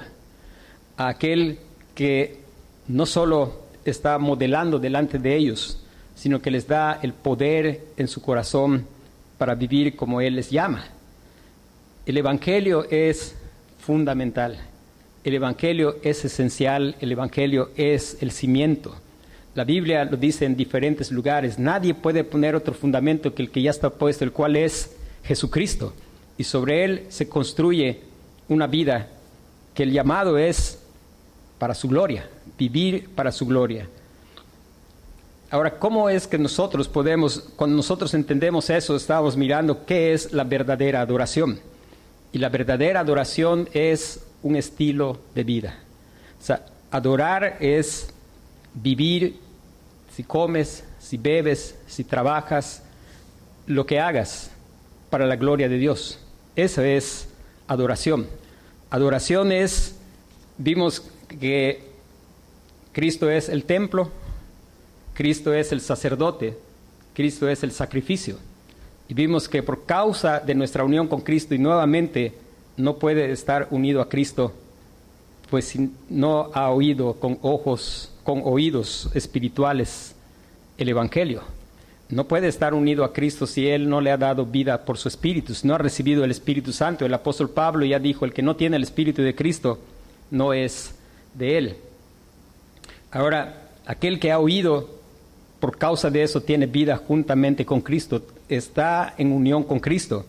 a 0.95 1.09
aquel 1.09 1.59
que 1.93 2.46
no 2.87 3.05
solo 3.05 3.61
está 3.85 4.17
modelando 4.17 4.79
delante 4.79 5.19
de 5.19 5.35
ellos, 5.35 5.81
sino 6.15 6.41
que 6.41 6.51
les 6.51 6.67
da 6.67 6.99
el 7.01 7.13
poder 7.13 7.85
en 7.97 8.07
su 8.07 8.21
corazón 8.21 8.85
para 9.37 9.55
vivir 9.55 9.95
como 9.95 10.21
Él 10.21 10.35
les 10.35 10.49
llama. 10.49 10.85
El 12.05 12.17
Evangelio 12.17 12.85
es 12.89 13.35
fundamental. 13.79 14.57
El 15.23 15.33
Evangelio 15.33 15.97
es 16.03 16.23
esencial, 16.25 16.95
el 16.99 17.11
Evangelio 17.11 17.69
es 17.75 18.17
el 18.21 18.31
cimiento. 18.31 18.95
La 19.55 19.63
Biblia 19.63 20.05
lo 20.05 20.17
dice 20.17 20.45
en 20.45 20.55
diferentes 20.55 21.11
lugares. 21.11 21.59
Nadie 21.59 21.93
puede 21.93 22.23
poner 22.23 22.55
otro 22.55 22.73
fundamento 22.73 23.33
que 23.33 23.41
el 23.43 23.51
que 23.51 23.61
ya 23.61 23.71
está 23.71 23.89
puesto, 23.89 24.23
el 24.23 24.31
cual 24.31 24.55
es 24.55 24.95
Jesucristo. 25.23 25.93
Y 26.37 26.43
sobre 26.43 26.85
él 26.85 27.05
se 27.09 27.27
construye 27.27 28.01
una 28.47 28.67
vida 28.67 29.09
que 29.73 29.83
el 29.83 29.91
llamado 29.91 30.37
es 30.37 30.79
para 31.57 31.73
su 31.73 31.87
gloria, 31.87 32.29
vivir 32.57 33.09
para 33.15 33.31
su 33.31 33.45
gloria. 33.45 33.87
Ahora, 35.49 35.79
¿cómo 35.79 36.09
es 36.09 36.27
que 36.27 36.37
nosotros 36.37 36.89
podemos, 36.89 37.39
cuando 37.55 37.77
nosotros 37.77 38.13
entendemos 38.13 38.69
eso, 38.69 38.95
estamos 38.95 39.37
mirando 39.37 39.85
qué 39.85 40.13
es 40.13 40.33
la 40.33 40.43
verdadera 40.43 40.99
adoración? 40.99 41.59
Y 42.33 42.39
la 42.39 42.49
verdadera 42.49 42.99
adoración 42.99 43.69
es 43.73 44.25
un 44.43 44.57
estilo 44.57 45.19
de 45.33 45.43
vida. 45.43 45.79
Adorar 46.91 47.57
es 47.61 48.09
vivir, 48.73 49.39
si 50.13 50.23
comes, 50.23 50.83
si 50.99 51.17
bebes, 51.17 51.75
si 51.87 52.03
trabajas, 52.03 52.83
lo 53.67 53.85
que 53.85 53.99
hagas 53.99 54.51
para 55.09 55.25
la 55.25 55.37
gloria 55.37 55.69
de 55.69 55.77
Dios. 55.77 56.19
Eso 56.55 56.81
es 56.81 57.29
adoración. 57.67 58.27
Adoración 58.89 59.51
es, 59.51 59.95
vimos 60.57 61.03
que 61.39 61.86
Cristo 62.97 63.29
es 63.29 63.47
el 63.47 63.63
templo, 63.63 64.09
Cristo 65.13 65.53
es 65.53 65.71
el 65.71 65.81
sacerdote, 65.81 66.57
Cristo 67.13 67.47
es 67.47 67.61
el 67.61 67.71
sacrificio. 67.71 68.37
Y 69.07 69.13
vimos 69.13 69.47
que 69.47 69.61
por 69.61 69.85
causa 69.85 70.39
de 70.39 70.55
nuestra 70.55 70.83
unión 70.83 71.07
con 71.07 71.21
Cristo 71.21 71.53
y 71.53 71.59
nuevamente 71.59 72.33
no 72.75 72.97
puede 72.97 73.31
estar 73.31 73.67
unido 73.69 74.01
a 74.01 74.09
Cristo, 74.09 74.51
pues 75.51 75.75
no 76.09 76.49
ha 76.55 76.71
oído 76.71 77.13
con 77.19 77.37
ojos, 77.43 78.11
con 78.23 78.41
oídos 78.43 79.11
espirituales 79.13 80.15
el 80.79 80.89
Evangelio. 80.89 81.43
No 82.09 82.27
puede 82.27 82.47
estar 82.47 82.73
unido 82.73 83.03
a 83.03 83.13
Cristo 83.13 83.45
si 83.45 83.67
Él 83.67 83.87
no 83.87 84.01
le 84.01 84.09
ha 84.09 84.17
dado 84.17 84.43
vida 84.43 84.85
por 84.85 84.97
su 84.97 85.07
Espíritu, 85.07 85.53
si 85.53 85.67
no 85.67 85.75
ha 85.75 85.77
recibido 85.77 86.23
el 86.23 86.31
Espíritu 86.31 86.73
Santo. 86.73 87.05
El 87.05 87.13
apóstol 87.13 87.51
Pablo 87.51 87.85
ya 87.85 87.99
dijo, 87.99 88.25
el 88.25 88.33
que 88.33 88.41
no 88.41 88.55
tiene 88.55 88.75
el 88.75 88.81
Espíritu 88.81 89.21
de 89.21 89.35
Cristo 89.35 89.77
no 90.31 90.51
es 90.51 90.95
de 91.35 91.59
Él. 91.59 91.77
Ahora, 93.11 93.69
aquel 93.85 94.19
que 94.19 94.31
ha 94.31 94.39
oído, 94.39 94.89
por 95.59 95.77
causa 95.77 96.09
de 96.09 96.23
eso 96.23 96.41
tiene 96.41 96.65
vida 96.65 96.97
juntamente 96.97 97.65
con 97.65 97.81
Cristo, 97.81 98.21
está 98.49 99.13
en 99.17 99.31
unión 99.31 99.63
con 99.63 99.79
Cristo. 99.79 100.25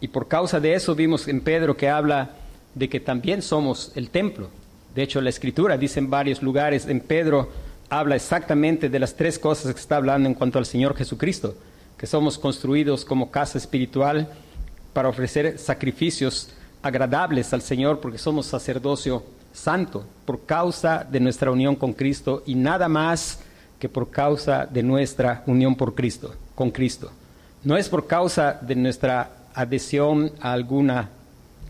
Y 0.00 0.08
por 0.08 0.28
causa 0.28 0.60
de 0.60 0.74
eso 0.74 0.94
vimos 0.94 1.28
en 1.28 1.40
Pedro 1.40 1.76
que 1.76 1.88
habla 1.88 2.30
de 2.74 2.88
que 2.88 3.00
también 3.00 3.42
somos 3.42 3.92
el 3.94 4.10
templo. 4.10 4.48
De 4.94 5.02
hecho, 5.02 5.20
la 5.20 5.30
escritura 5.30 5.76
dice 5.76 5.98
en 5.98 6.10
varios 6.10 6.42
lugares, 6.42 6.86
en 6.86 7.00
Pedro 7.00 7.48
habla 7.88 8.16
exactamente 8.16 8.88
de 8.88 8.98
las 8.98 9.14
tres 9.14 9.38
cosas 9.38 9.74
que 9.74 9.80
está 9.80 9.96
hablando 9.96 10.28
en 10.28 10.34
cuanto 10.34 10.58
al 10.58 10.66
Señor 10.66 10.96
Jesucristo, 10.96 11.54
que 11.98 12.06
somos 12.06 12.38
construidos 12.38 13.04
como 13.04 13.30
casa 13.30 13.58
espiritual 13.58 14.28
para 14.92 15.08
ofrecer 15.08 15.58
sacrificios 15.58 16.50
agradables 16.82 17.52
al 17.52 17.62
Señor 17.62 18.00
porque 18.00 18.18
somos 18.18 18.46
sacerdocio 18.46 19.24
santo 19.54 20.04
por 20.26 20.44
causa 20.44 21.06
de 21.10 21.20
nuestra 21.20 21.50
unión 21.50 21.76
con 21.76 21.94
Cristo 21.94 22.42
y 22.44 22.54
nada 22.56 22.88
más 22.88 23.40
que 23.78 23.88
por 23.88 24.10
causa 24.10 24.66
de 24.66 24.82
nuestra 24.82 25.42
unión 25.46 25.74
por 25.76 25.94
Cristo, 25.94 26.34
con 26.54 26.70
Cristo. 26.70 27.10
No 27.62 27.76
es 27.76 27.88
por 27.88 28.06
causa 28.06 28.58
de 28.60 28.74
nuestra 28.74 29.30
adhesión 29.54 30.32
a 30.40 30.52
alguna 30.52 31.08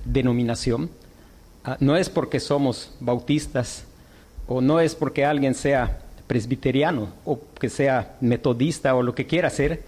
denominación, 0.05 0.91
ah, 1.65 1.77
no 1.79 1.97
es 1.97 2.09
porque 2.09 2.41
somos 2.41 2.91
bautistas 3.01 3.85
o 4.49 4.61
no 4.61 4.81
es 4.81 4.95
porque 4.95 5.25
alguien 5.25 5.55
sea 5.55 6.01
presbiteriano 6.27 7.09
o 7.25 7.39
que 7.61 7.69
sea 7.69 8.17
metodista 8.21 8.95
o 8.95 9.03
lo 9.03 9.15
que 9.15 9.27
quiera 9.27 9.51
ser, 9.51 9.83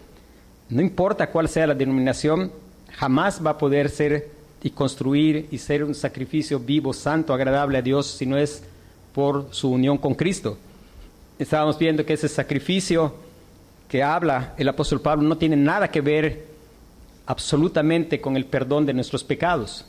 no 0.69 0.83
importa 0.83 1.31
cuál 1.31 1.49
sea 1.49 1.67
la 1.67 1.75
denominación, 1.75 2.53
jamás 2.93 3.45
va 3.45 3.51
a 3.51 3.59
poder 3.59 3.89
ser 3.89 4.36
y 4.67 4.71
construir 4.71 5.47
y 5.53 5.59
ser 5.59 5.85
un 5.85 5.95
sacrificio 5.95 6.59
vivo, 6.59 6.93
santo, 6.93 7.33
agradable 7.33 7.79
a 7.79 7.83
Dios 7.83 8.09
si 8.09 8.27
no 8.27 8.37
es 8.37 8.65
por 9.15 9.47
su 9.53 9.71
unión 9.71 9.97
con 9.97 10.17
Cristo. 10.17 10.59
Estábamos 11.39 11.79
viendo 11.79 12.05
que 12.05 12.15
ese 12.15 12.29
sacrificio 12.29 13.15
que 13.89 14.03
habla 14.03 14.55
el 14.59 14.69
apóstol 14.69 15.01
Pablo 15.01 15.23
no 15.23 15.39
tiene 15.39 15.55
nada 15.55 15.89
que 15.89 16.01
ver 16.01 16.47
absolutamente 17.27 18.21
con 18.21 18.37
el 18.37 18.45
perdón 18.45 18.87
de 18.87 18.93
nuestros 18.93 19.23
pecados. 19.23 19.85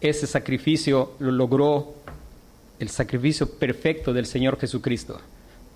Ese 0.00 0.26
sacrificio 0.26 1.12
lo 1.20 1.30
logró 1.30 1.94
el 2.80 2.88
sacrificio 2.88 3.48
perfecto 3.48 4.12
del 4.12 4.26
Señor 4.26 4.58
Jesucristo. 4.58 5.20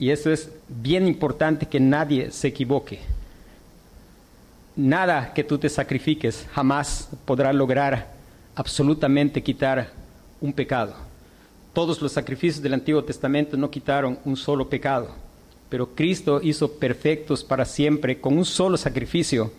Y 0.01 0.11
eso 0.11 0.33
es 0.33 0.51
bien 0.67 1.07
importante 1.07 1.67
que 1.67 1.79
nadie 1.79 2.33
se 2.33 2.49
equivoque. 2.49 2.99
Nada 4.75 5.35
que 5.35 5.45
tú 5.45 5.59
te 5.59 5.69
sacrifiques 5.69 6.47
jamás 6.53 7.09
podrá 7.25 7.53
lograr 7.53 8.13
absolutamente 8.55 9.43
quitar 9.43 9.91
un 10.41 10.53
pecado. 10.53 10.95
Todos 11.75 12.01
los 12.01 12.13
sacrificios 12.13 12.63
del 12.63 12.75
Antiguo 12.75 13.05
Testamento 13.05 13.57
no 13.57 13.71
quitaron 13.71 14.19
un 14.25 14.37
solo 14.37 14.69
pecado, 14.69 15.11
pero 15.69 15.95
Cristo 15.95 16.41
hizo 16.43 16.73
perfectos 16.73 17.45
para 17.45 17.65
siempre 17.65 18.21
con 18.21 18.37
un 18.37 18.45
solo 18.45 18.77
sacrificio 18.77 19.53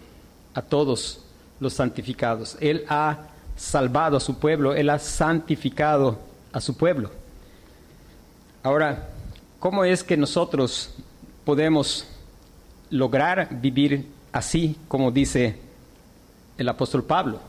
a 0.53 0.62
todos 0.62 1.24
los 1.60 1.74
santificados. 1.74 2.58
Él 2.60 2.86
ha 2.88 3.27
salvado 3.55 4.17
a 4.17 4.20
su 4.20 4.38
pueblo, 4.39 4.74
Él 4.74 4.89
ha 4.89 5.00
santificado 5.00 6.20
a 6.51 6.60
su 6.60 6.75
pueblo. 6.75 7.12
Ahora, 8.63 9.10
¿cómo 9.60 9.84
es 9.86 10.03
que 10.03 10.17
nosotros 10.17 10.91
podemos 11.46 12.08
lograr 12.89 13.50
vivir 13.60 14.05
así 14.34 14.75
como 14.90 15.12
dice 15.12 15.56
el 16.58 16.68
apóstol 16.68 17.06
Pablo? 17.06 17.40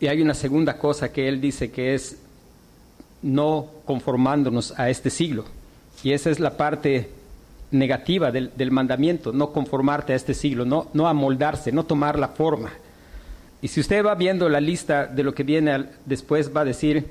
Y 0.00 0.08
hay 0.08 0.20
una 0.20 0.34
segunda 0.34 0.76
cosa 0.76 1.12
que 1.12 1.28
él 1.28 1.40
dice 1.40 1.70
que 1.70 1.94
es 1.94 2.18
no 3.22 3.66
conformándonos 3.84 4.78
a 4.78 4.90
este 4.90 5.10
siglo. 5.10 5.44
Y 6.02 6.12
esa 6.12 6.30
es 6.30 6.40
la 6.40 6.56
parte 6.56 7.08
negativa 7.70 8.30
del, 8.30 8.70
mandamiento, 8.70 9.32
no 9.32 9.52
conformarte 9.52 10.12
a 10.12 10.16
este 10.16 10.34
siglo, 10.34 10.64
no, 10.64 10.88
no 10.92 11.08
amoldarse, 11.08 11.72
no 11.72 11.84
tomar 11.84 12.18
la 12.18 12.28
forma. 12.28 12.70
Y 13.62 13.68
si 13.68 13.80
usted 13.80 14.04
va 14.04 14.14
viendo 14.14 14.48
la 14.48 14.60
lista 14.60 15.06
de 15.06 15.22
lo 15.22 15.34
que 15.34 15.42
viene 15.42 15.86
después, 16.04 16.54
va 16.54 16.60
a 16.60 16.64
decir, 16.64 17.06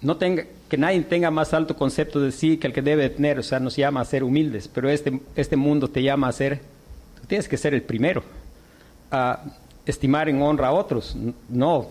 no 0.00 0.16
tenga, 0.16 0.44
que 0.68 0.78
nadie 0.78 1.00
tenga 1.02 1.30
más 1.30 1.52
alto 1.52 1.76
concepto 1.76 2.20
de 2.20 2.32
sí 2.32 2.56
que 2.56 2.68
el 2.68 2.72
que 2.72 2.82
debe 2.82 3.10
tener, 3.10 3.38
o 3.38 3.42
sea, 3.42 3.60
nos 3.60 3.76
llama 3.76 4.00
a 4.00 4.04
ser 4.04 4.24
humildes, 4.24 4.68
pero 4.68 4.88
este, 4.88 5.20
este 5.36 5.56
mundo 5.56 5.88
te 5.88 6.02
llama 6.02 6.28
a 6.28 6.32
ser, 6.32 6.62
tienes 7.26 7.48
que 7.48 7.56
ser 7.56 7.74
el 7.74 7.82
primero, 7.82 8.22
a 9.10 9.42
estimar 9.86 10.28
en 10.28 10.40
honra 10.42 10.68
a 10.68 10.72
otros, 10.72 11.16
no, 11.48 11.88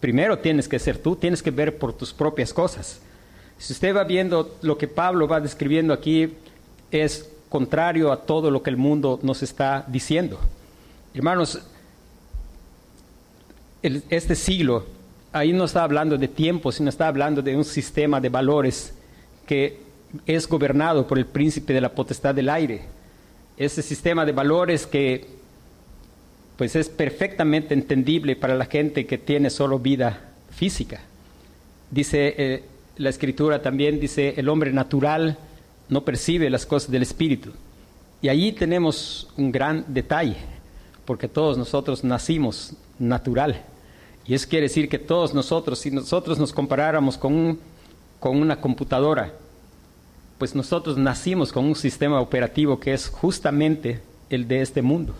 primero 0.00 0.38
tienes 0.38 0.68
que 0.68 0.78
ser 0.78 0.98
tú, 0.98 1.16
tienes 1.16 1.42
que 1.42 1.50
ver 1.50 1.78
por 1.78 1.92
tus 1.92 2.12
propias 2.12 2.52
cosas. 2.52 3.00
Si 3.58 3.72
usted 3.72 3.94
va 3.94 4.04
viendo 4.04 4.56
lo 4.62 4.78
que 4.78 4.86
Pablo 4.86 5.26
va 5.26 5.40
describiendo 5.40 5.92
aquí, 5.92 6.34
es 6.90 7.28
contrario 7.48 8.12
a 8.12 8.22
todo 8.22 8.50
lo 8.50 8.62
que 8.62 8.70
el 8.70 8.76
mundo 8.76 9.18
nos 9.22 9.42
está 9.42 9.84
diciendo. 9.88 10.38
Hermanos, 11.14 11.60
este 13.82 14.34
siglo, 14.34 14.86
ahí 15.32 15.52
no 15.52 15.64
está 15.64 15.82
hablando 15.82 16.16
de 16.16 16.28
tiempo, 16.28 16.70
sino 16.70 16.88
está 16.88 17.08
hablando 17.08 17.42
de 17.42 17.56
un 17.56 17.64
sistema 17.64 18.20
de 18.20 18.28
valores 18.28 18.94
que 19.46 19.80
es 20.26 20.48
gobernado 20.48 21.06
por 21.06 21.18
el 21.18 21.26
príncipe 21.26 21.72
de 21.72 21.80
la 21.80 21.92
potestad 21.92 22.34
del 22.34 22.48
aire. 22.48 22.82
Ese 23.58 23.82
sistema 23.82 24.24
de 24.24 24.32
valores 24.32 24.86
que 24.86 25.26
pues 26.56 26.74
es 26.74 26.88
perfectamente 26.88 27.74
entendible 27.74 28.34
para 28.34 28.56
la 28.56 28.64
gente 28.64 29.06
que 29.06 29.18
tiene 29.18 29.50
solo 29.50 29.78
vida 29.78 30.30
física. 30.50 31.00
Dice 31.90 32.34
eh, 32.36 32.64
la 32.96 33.10
escritura 33.10 33.62
también, 33.62 34.00
dice, 34.00 34.34
el 34.36 34.48
hombre 34.48 34.72
natural 34.72 35.38
no 35.88 36.04
percibe 36.04 36.50
las 36.50 36.66
cosas 36.66 36.90
del 36.90 37.02
espíritu. 37.02 37.52
Y 38.20 38.28
allí 38.28 38.52
tenemos 38.52 39.28
un 39.36 39.52
gran 39.52 39.84
detalle, 39.86 40.36
porque 41.04 41.28
todos 41.28 41.56
nosotros 41.56 42.02
nacimos 42.02 42.72
natural. 42.98 43.62
Y 44.26 44.34
eso 44.34 44.48
quiere 44.48 44.64
decir 44.64 44.88
que 44.88 44.98
todos 44.98 45.32
nosotros, 45.32 45.78
si 45.78 45.90
nosotros 45.92 46.38
nos 46.38 46.52
comparáramos 46.52 47.16
con, 47.16 47.58
con 48.18 48.36
una 48.36 48.60
computadora, 48.60 49.32
pues 50.38 50.54
nosotros 50.54 50.96
nacimos 50.96 51.52
con 51.52 51.64
un 51.64 51.74
sistema 51.74 52.20
operativo 52.20 52.78
que 52.78 52.94
es 52.94 53.08
justamente 53.08 54.00
el 54.30 54.46
de 54.46 54.62
este 54.62 54.82
mundo 54.82 55.14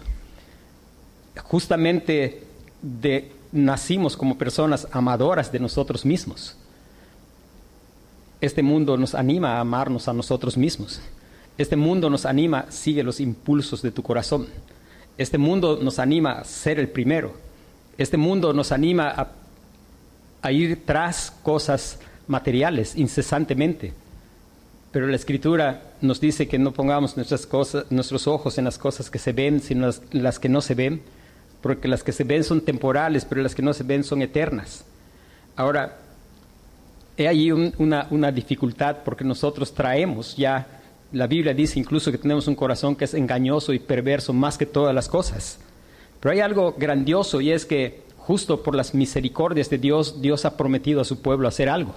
justamente 1.42 2.42
de, 2.82 3.32
nacimos 3.52 4.16
como 4.16 4.38
personas 4.38 4.88
amadoras 4.92 5.52
de 5.52 5.60
nosotros 5.60 6.04
mismos. 6.04 6.56
Este 8.40 8.62
mundo 8.62 8.96
nos 8.96 9.14
anima 9.14 9.56
a 9.56 9.60
amarnos 9.60 10.08
a 10.08 10.12
nosotros 10.12 10.56
mismos. 10.56 11.00
Este 11.56 11.76
mundo 11.76 12.08
nos 12.08 12.24
anima, 12.24 12.66
sigue 12.70 13.02
los 13.02 13.20
impulsos 13.20 13.82
de 13.82 13.90
tu 13.90 14.02
corazón. 14.02 14.46
Este 15.16 15.38
mundo 15.38 15.78
nos 15.82 15.98
anima 15.98 16.32
a 16.32 16.44
ser 16.44 16.78
el 16.78 16.88
primero. 16.88 17.34
Este 17.96 18.16
mundo 18.16 18.52
nos 18.52 18.70
anima 18.70 19.08
a, 19.08 19.32
a 20.40 20.52
ir 20.52 20.84
tras 20.86 21.32
cosas 21.42 21.98
materiales 22.28 22.94
incesantemente. 22.94 23.92
Pero 24.92 25.06
la 25.06 25.16
escritura 25.16 25.92
nos 26.00 26.20
dice 26.20 26.48
que 26.48 26.58
no 26.58 26.72
pongamos 26.72 27.16
nuestros 27.16 28.26
ojos 28.26 28.58
en 28.58 28.64
las 28.64 28.78
cosas 28.78 29.10
que 29.10 29.18
se 29.18 29.32
ven, 29.32 29.60
sino 29.60 29.90
en 29.90 30.22
las 30.22 30.38
que 30.38 30.48
no 30.48 30.60
se 30.60 30.74
ven 30.74 31.02
porque 31.60 31.88
las 31.88 32.02
que 32.02 32.12
se 32.12 32.24
ven 32.24 32.44
son 32.44 32.60
temporales, 32.60 33.24
pero 33.24 33.42
las 33.42 33.54
que 33.54 33.62
no 33.62 33.72
se 33.72 33.82
ven 33.82 34.04
son 34.04 34.22
eternas. 34.22 34.84
Ahora, 35.56 35.98
hay 37.16 37.26
ahí 37.26 37.50
una, 37.50 38.06
una 38.10 38.30
dificultad 38.30 38.98
porque 39.04 39.24
nosotros 39.24 39.74
traemos 39.74 40.36
ya, 40.36 40.66
la 41.12 41.26
Biblia 41.26 41.52
dice 41.54 41.80
incluso 41.80 42.12
que 42.12 42.18
tenemos 42.18 42.46
un 42.46 42.54
corazón 42.54 42.94
que 42.94 43.06
es 43.06 43.14
engañoso 43.14 43.72
y 43.72 43.80
perverso 43.80 44.32
más 44.32 44.56
que 44.56 44.66
todas 44.66 44.94
las 44.94 45.08
cosas. 45.08 45.58
Pero 46.20 46.32
hay 46.32 46.40
algo 46.40 46.74
grandioso 46.78 47.40
y 47.40 47.50
es 47.50 47.66
que 47.66 48.02
justo 48.18 48.62
por 48.62 48.74
las 48.74 48.94
misericordias 48.94 49.70
de 49.70 49.78
Dios, 49.78 50.20
Dios 50.20 50.44
ha 50.44 50.56
prometido 50.56 51.00
a 51.00 51.04
su 51.04 51.20
pueblo 51.20 51.48
hacer 51.48 51.68
algo. 51.68 51.94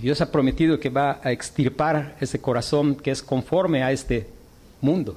Dios 0.00 0.20
ha 0.22 0.32
prometido 0.32 0.80
que 0.80 0.88
va 0.88 1.20
a 1.22 1.30
extirpar 1.30 2.16
ese 2.20 2.40
corazón 2.40 2.94
que 2.94 3.10
es 3.10 3.22
conforme 3.22 3.82
a 3.82 3.92
este 3.92 4.26
mundo 4.80 5.16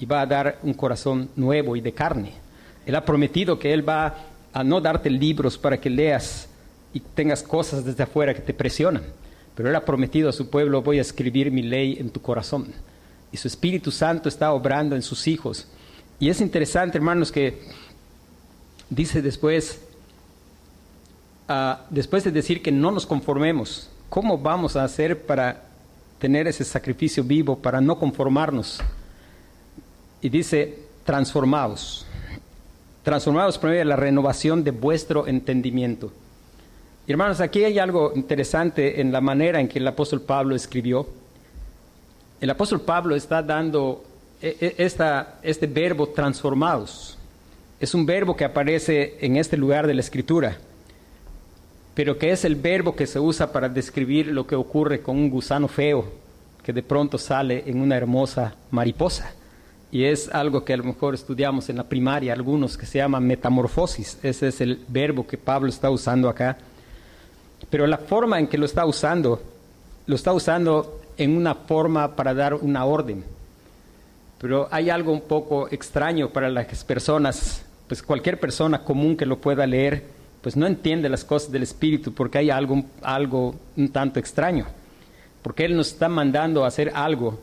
y 0.00 0.06
va 0.06 0.22
a 0.22 0.26
dar 0.26 0.58
un 0.62 0.74
corazón 0.74 1.28
nuevo 1.36 1.76
y 1.76 1.80
de 1.80 1.92
carne. 1.92 2.32
Él 2.86 2.96
ha 2.96 3.04
prometido 3.04 3.58
que 3.58 3.72
Él 3.72 3.88
va 3.88 4.16
a 4.52 4.64
no 4.64 4.80
darte 4.80 5.10
libros 5.10 5.56
para 5.56 5.80
que 5.80 5.88
leas 5.88 6.48
y 6.92 6.98
tengas 6.98 7.42
cosas 7.42 7.84
desde 7.84 8.02
afuera 8.02 8.34
que 8.34 8.40
te 8.40 8.52
presionan. 8.52 9.04
Pero 9.54 9.68
Él 9.68 9.76
ha 9.76 9.84
prometido 9.84 10.28
a 10.28 10.32
su 10.32 10.50
pueblo, 10.50 10.82
voy 10.82 10.98
a 10.98 11.02
escribir 11.02 11.52
mi 11.52 11.62
ley 11.62 11.96
en 12.00 12.10
tu 12.10 12.20
corazón. 12.20 12.72
Y 13.30 13.36
su 13.36 13.46
Espíritu 13.46 13.92
Santo 13.92 14.28
está 14.28 14.52
obrando 14.52 14.96
en 14.96 15.02
sus 15.02 15.28
hijos. 15.28 15.68
Y 16.18 16.30
es 16.30 16.40
interesante, 16.40 16.98
hermanos, 16.98 17.30
que 17.30 17.60
dice 18.88 19.22
después, 19.22 19.80
ah, 21.46 21.84
después 21.90 22.24
de 22.24 22.32
decir 22.32 22.60
que 22.60 22.72
no 22.72 22.90
nos 22.90 23.06
conformemos, 23.06 23.88
¿cómo 24.10 24.36
vamos 24.36 24.76
a 24.76 24.84
hacer 24.84 25.24
para 25.24 25.62
tener 26.18 26.46
ese 26.46 26.64
sacrificio 26.64 27.24
vivo, 27.24 27.56
para 27.56 27.80
no 27.80 27.98
conformarnos? 27.98 28.82
Y 30.20 30.28
dice, 30.28 30.78
transformados 31.04 32.06
transformados 33.02 33.60
de 33.60 33.84
la 33.84 33.96
renovación 33.96 34.62
de 34.62 34.70
vuestro 34.70 35.26
entendimiento. 35.26 36.12
hermanos, 37.06 37.40
aquí 37.40 37.64
hay 37.64 37.78
algo 37.78 38.12
interesante 38.14 39.00
en 39.00 39.10
la 39.10 39.20
manera 39.20 39.60
en 39.60 39.68
que 39.68 39.78
el 39.78 39.86
apóstol 39.86 40.20
Pablo 40.20 40.54
escribió. 40.54 41.08
El 42.40 42.50
apóstol 42.50 42.82
Pablo 42.82 43.16
está 43.16 43.42
dando 43.42 44.04
e, 44.40 44.56
e, 44.60 44.84
esta, 44.84 45.38
este 45.42 45.66
verbo 45.66 46.08
transformados. 46.08 47.18
Es 47.80 47.94
un 47.94 48.04
verbo 48.04 48.36
que 48.36 48.44
aparece 48.44 49.16
en 49.20 49.36
este 49.36 49.56
lugar 49.56 49.86
de 49.86 49.94
la 49.94 50.00
escritura, 50.00 50.58
pero 52.00 52.16
que 52.16 52.30
es 52.30 52.46
el 52.46 52.56
verbo 52.56 52.96
que 52.96 53.06
se 53.06 53.20
usa 53.20 53.52
para 53.52 53.68
describir 53.68 54.28
lo 54.28 54.46
que 54.46 54.54
ocurre 54.54 55.02
con 55.02 55.18
un 55.18 55.28
gusano 55.28 55.68
feo 55.68 56.06
que 56.62 56.72
de 56.72 56.82
pronto 56.82 57.18
sale 57.18 57.62
en 57.66 57.78
una 57.78 57.94
hermosa 57.94 58.54
mariposa 58.70 59.34
y 59.92 60.04
es 60.04 60.30
algo 60.32 60.64
que 60.64 60.72
a 60.72 60.78
lo 60.78 60.84
mejor 60.84 61.12
estudiamos 61.12 61.68
en 61.68 61.76
la 61.76 61.84
primaria, 61.84 62.32
algunos 62.32 62.78
que 62.78 62.86
se 62.86 62.96
llama 62.96 63.20
metamorfosis. 63.20 64.18
Ese 64.22 64.48
es 64.48 64.62
el 64.62 64.82
verbo 64.88 65.26
que 65.26 65.36
Pablo 65.36 65.68
está 65.68 65.90
usando 65.90 66.30
acá. 66.30 66.56
Pero 67.68 67.86
la 67.86 67.98
forma 67.98 68.38
en 68.38 68.46
que 68.46 68.56
lo 68.56 68.64
está 68.64 68.86
usando, 68.86 69.42
lo 70.06 70.16
está 70.16 70.32
usando 70.32 71.02
en 71.18 71.36
una 71.36 71.54
forma 71.54 72.16
para 72.16 72.32
dar 72.32 72.54
una 72.54 72.86
orden. 72.86 73.22
Pero 74.38 74.68
hay 74.70 74.88
algo 74.88 75.12
un 75.12 75.20
poco 75.20 75.68
extraño 75.70 76.30
para 76.30 76.48
las 76.48 76.82
personas, 76.82 77.62
pues 77.86 78.02
cualquier 78.02 78.40
persona 78.40 78.82
común 78.84 79.18
que 79.18 79.26
lo 79.26 79.36
pueda 79.36 79.66
leer, 79.66 80.19
pues 80.42 80.56
no 80.56 80.66
entiende 80.66 81.08
las 81.08 81.24
cosas 81.24 81.52
del 81.52 81.62
Espíritu 81.62 82.12
porque 82.12 82.38
hay 82.38 82.50
algo, 82.50 82.84
algo 83.02 83.54
un 83.76 83.90
tanto 83.90 84.18
extraño. 84.18 84.66
Porque 85.42 85.64
Él 85.64 85.76
nos 85.76 85.92
está 85.92 86.08
mandando 86.08 86.64
a 86.64 86.68
hacer 86.68 86.92
algo 86.94 87.38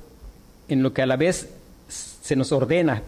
en 0.68 0.84
lo 0.84 0.94
que 0.94 1.02
a 1.02 1.06
la 1.06 1.16
vez 1.16 1.50
se 1.88 2.36
nos 2.36 2.52
ordena, 2.52 3.02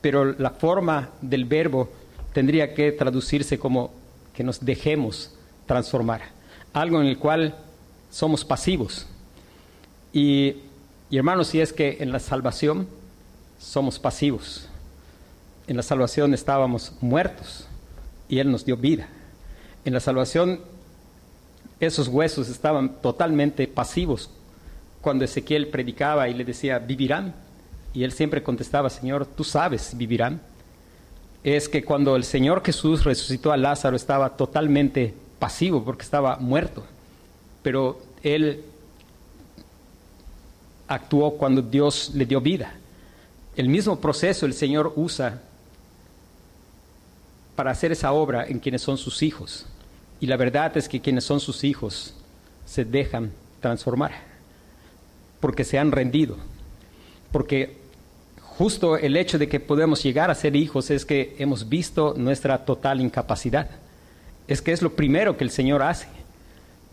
pero 0.00 0.24
la 0.24 0.50
forma 0.50 1.10
del 1.20 1.44
verbo 1.44 1.90
tendría 2.32 2.74
que 2.74 2.92
traducirse 2.92 3.58
como 3.58 3.90
que 4.34 4.44
nos 4.44 4.64
dejemos 4.64 5.32
transformar, 5.66 6.22
algo 6.72 7.00
en 7.00 7.08
el 7.08 7.18
cual 7.18 7.54
somos 8.10 8.44
pasivos. 8.44 9.06
Y, 10.12 10.56
hermanos, 11.10 11.48
si 11.48 11.60
es 11.60 11.72
que 11.72 11.98
en 12.00 12.12
la 12.12 12.18
salvación 12.18 12.88
somos 13.58 13.98
pasivos, 13.98 14.68
en 15.66 15.76
la 15.76 15.82
salvación 15.82 16.34
estábamos 16.34 16.92
muertos 17.00 17.66
y 18.28 18.38
Él 18.38 18.50
nos 18.50 18.64
dio 18.64 18.76
vida. 18.76 19.08
En 19.84 19.94
la 19.94 20.00
salvación 20.00 20.60
esos 21.80 22.08
huesos 22.08 22.48
estaban 22.48 23.00
totalmente 23.00 23.66
pasivos. 23.66 24.30
Cuando 25.00 25.24
Ezequiel 25.24 25.68
predicaba 25.68 26.28
y 26.28 26.34
le 26.34 26.44
decía, 26.44 26.78
vivirán, 26.78 27.34
y 27.94 28.04
él 28.04 28.12
siempre 28.12 28.42
contestaba, 28.42 28.90
Señor, 28.90 29.26
tú 29.26 29.44
sabes 29.44 29.96
vivirán. 29.96 30.40
Es 31.42 31.68
que 31.68 31.82
cuando 31.82 32.16
el 32.16 32.24
Señor 32.24 32.62
Jesús 32.62 33.04
resucitó 33.04 33.50
a 33.50 33.56
Lázaro 33.56 33.96
estaba 33.96 34.36
totalmente 34.36 35.14
pasivo 35.38 35.82
porque 35.82 36.02
estaba 36.02 36.36
muerto, 36.36 36.84
pero 37.62 37.98
él 38.22 38.62
actuó 40.86 41.32
cuando 41.32 41.62
Dios 41.62 42.12
le 42.14 42.26
dio 42.26 42.42
vida. 42.42 42.74
El 43.56 43.70
mismo 43.70 43.98
proceso 43.98 44.44
el 44.44 44.52
Señor 44.52 44.92
usa 44.96 45.40
para 47.56 47.70
hacer 47.70 47.90
esa 47.92 48.12
obra 48.12 48.44
en 48.46 48.58
quienes 48.58 48.82
son 48.82 48.98
sus 48.98 49.22
hijos. 49.22 49.66
Y 50.20 50.26
la 50.26 50.36
verdad 50.36 50.76
es 50.76 50.88
que 50.88 51.00
quienes 51.00 51.24
son 51.24 51.40
sus 51.40 51.64
hijos 51.64 52.14
se 52.66 52.84
dejan 52.84 53.32
transformar, 53.60 54.12
porque 55.40 55.64
se 55.64 55.78
han 55.78 55.92
rendido, 55.92 56.36
porque 57.32 57.78
justo 58.40 58.98
el 58.98 59.16
hecho 59.16 59.38
de 59.38 59.48
que 59.48 59.58
podemos 59.58 60.02
llegar 60.02 60.30
a 60.30 60.34
ser 60.34 60.54
hijos 60.54 60.90
es 60.90 61.06
que 61.06 61.34
hemos 61.38 61.68
visto 61.68 62.14
nuestra 62.16 62.64
total 62.66 63.00
incapacidad. 63.00 63.70
Es 64.46 64.60
que 64.60 64.72
es 64.72 64.82
lo 64.82 64.94
primero 64.94 65.36
que 65.36 65.44
el 65.44 65.50
Señor 65.50 65.82
hace. 65.82 66.08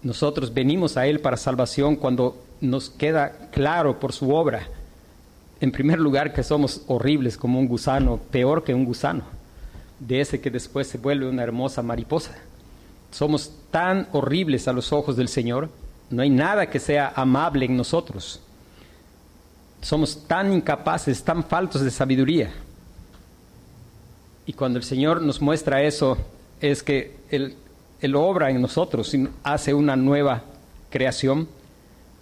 Nosotros 0.03 0.53
venimos 0.53 0.95
a 0.95 1.07
Él 1.07 1.19
para 1.19 1.35
salvación 1.35 1.97
cuando 1.97 2.41
nos 2.61 2.89
queda 2.89 3.49
claro 3.51 3.99
por 3.99 4.13
su 4.13 4.33
obra, 4.33 4.67
en 5.59 5.71
primer 5.71 5.99
lugar, 5.99 6.33
que 6.33 6.43
somos 6.43 6.83
horribles 6.87 7.35
como 7.35 7.59
un 7.59 7.67
gusano, 7.67 8.17
peor 8.31 8.63
que 8.63 8.73
un 8.73 8.85
gusano, 8.85 9.23
de 9.99 10.21
ese 10.21 10.39
que 10.39 10.51
después 10.51 10.87
se 10.87 10.99
vuelve 10.99 11.27
una 11.27 11.43
hermosa 11.43 11.81
mariposa. 11.81 12.35
Somos 13.11 13.51
tan 13.71 14.07
horribles 14.11 14.67
a 14.67 14.73
los 14.73 14.91
ojos 14.93 15.15
del 15.15 15.27
Señor, 15.27 15.69
no 16.09 16.21
hay 16.21 16.29
nada 16.29 16.69
que 16.69 16.79
sea 16.79 17.11
amable 17.15 17.65
en 17.65 17.75
nosotros 17.75 18.41
somos 19.81 20.27
tan 20.27 20.51
incapaces, 20.53 21.23
tan 21.23 21.43
faltos 21.43 21.81
de 21.81 21.91
sabiduría. 21.91 22.51
Y 24.45 24.53
cuando 24.53 24.79
el 24.79 24.83
Señor 24.83 25.21
nos 25.21 25.41
muestra 25.41 25.83
eso, 25.83 26.17
es 26.61 26.81
que 26.83 27.17
Él, 27.29 27.55
obra 28.15 28.49
en 28.49 28.61
nosotros 28.61 29.13
y 29.13 29.27
hace 29.43 29.73
una 29.73 29.95
nueva 29.95 30.43
creación. 30.89 31.47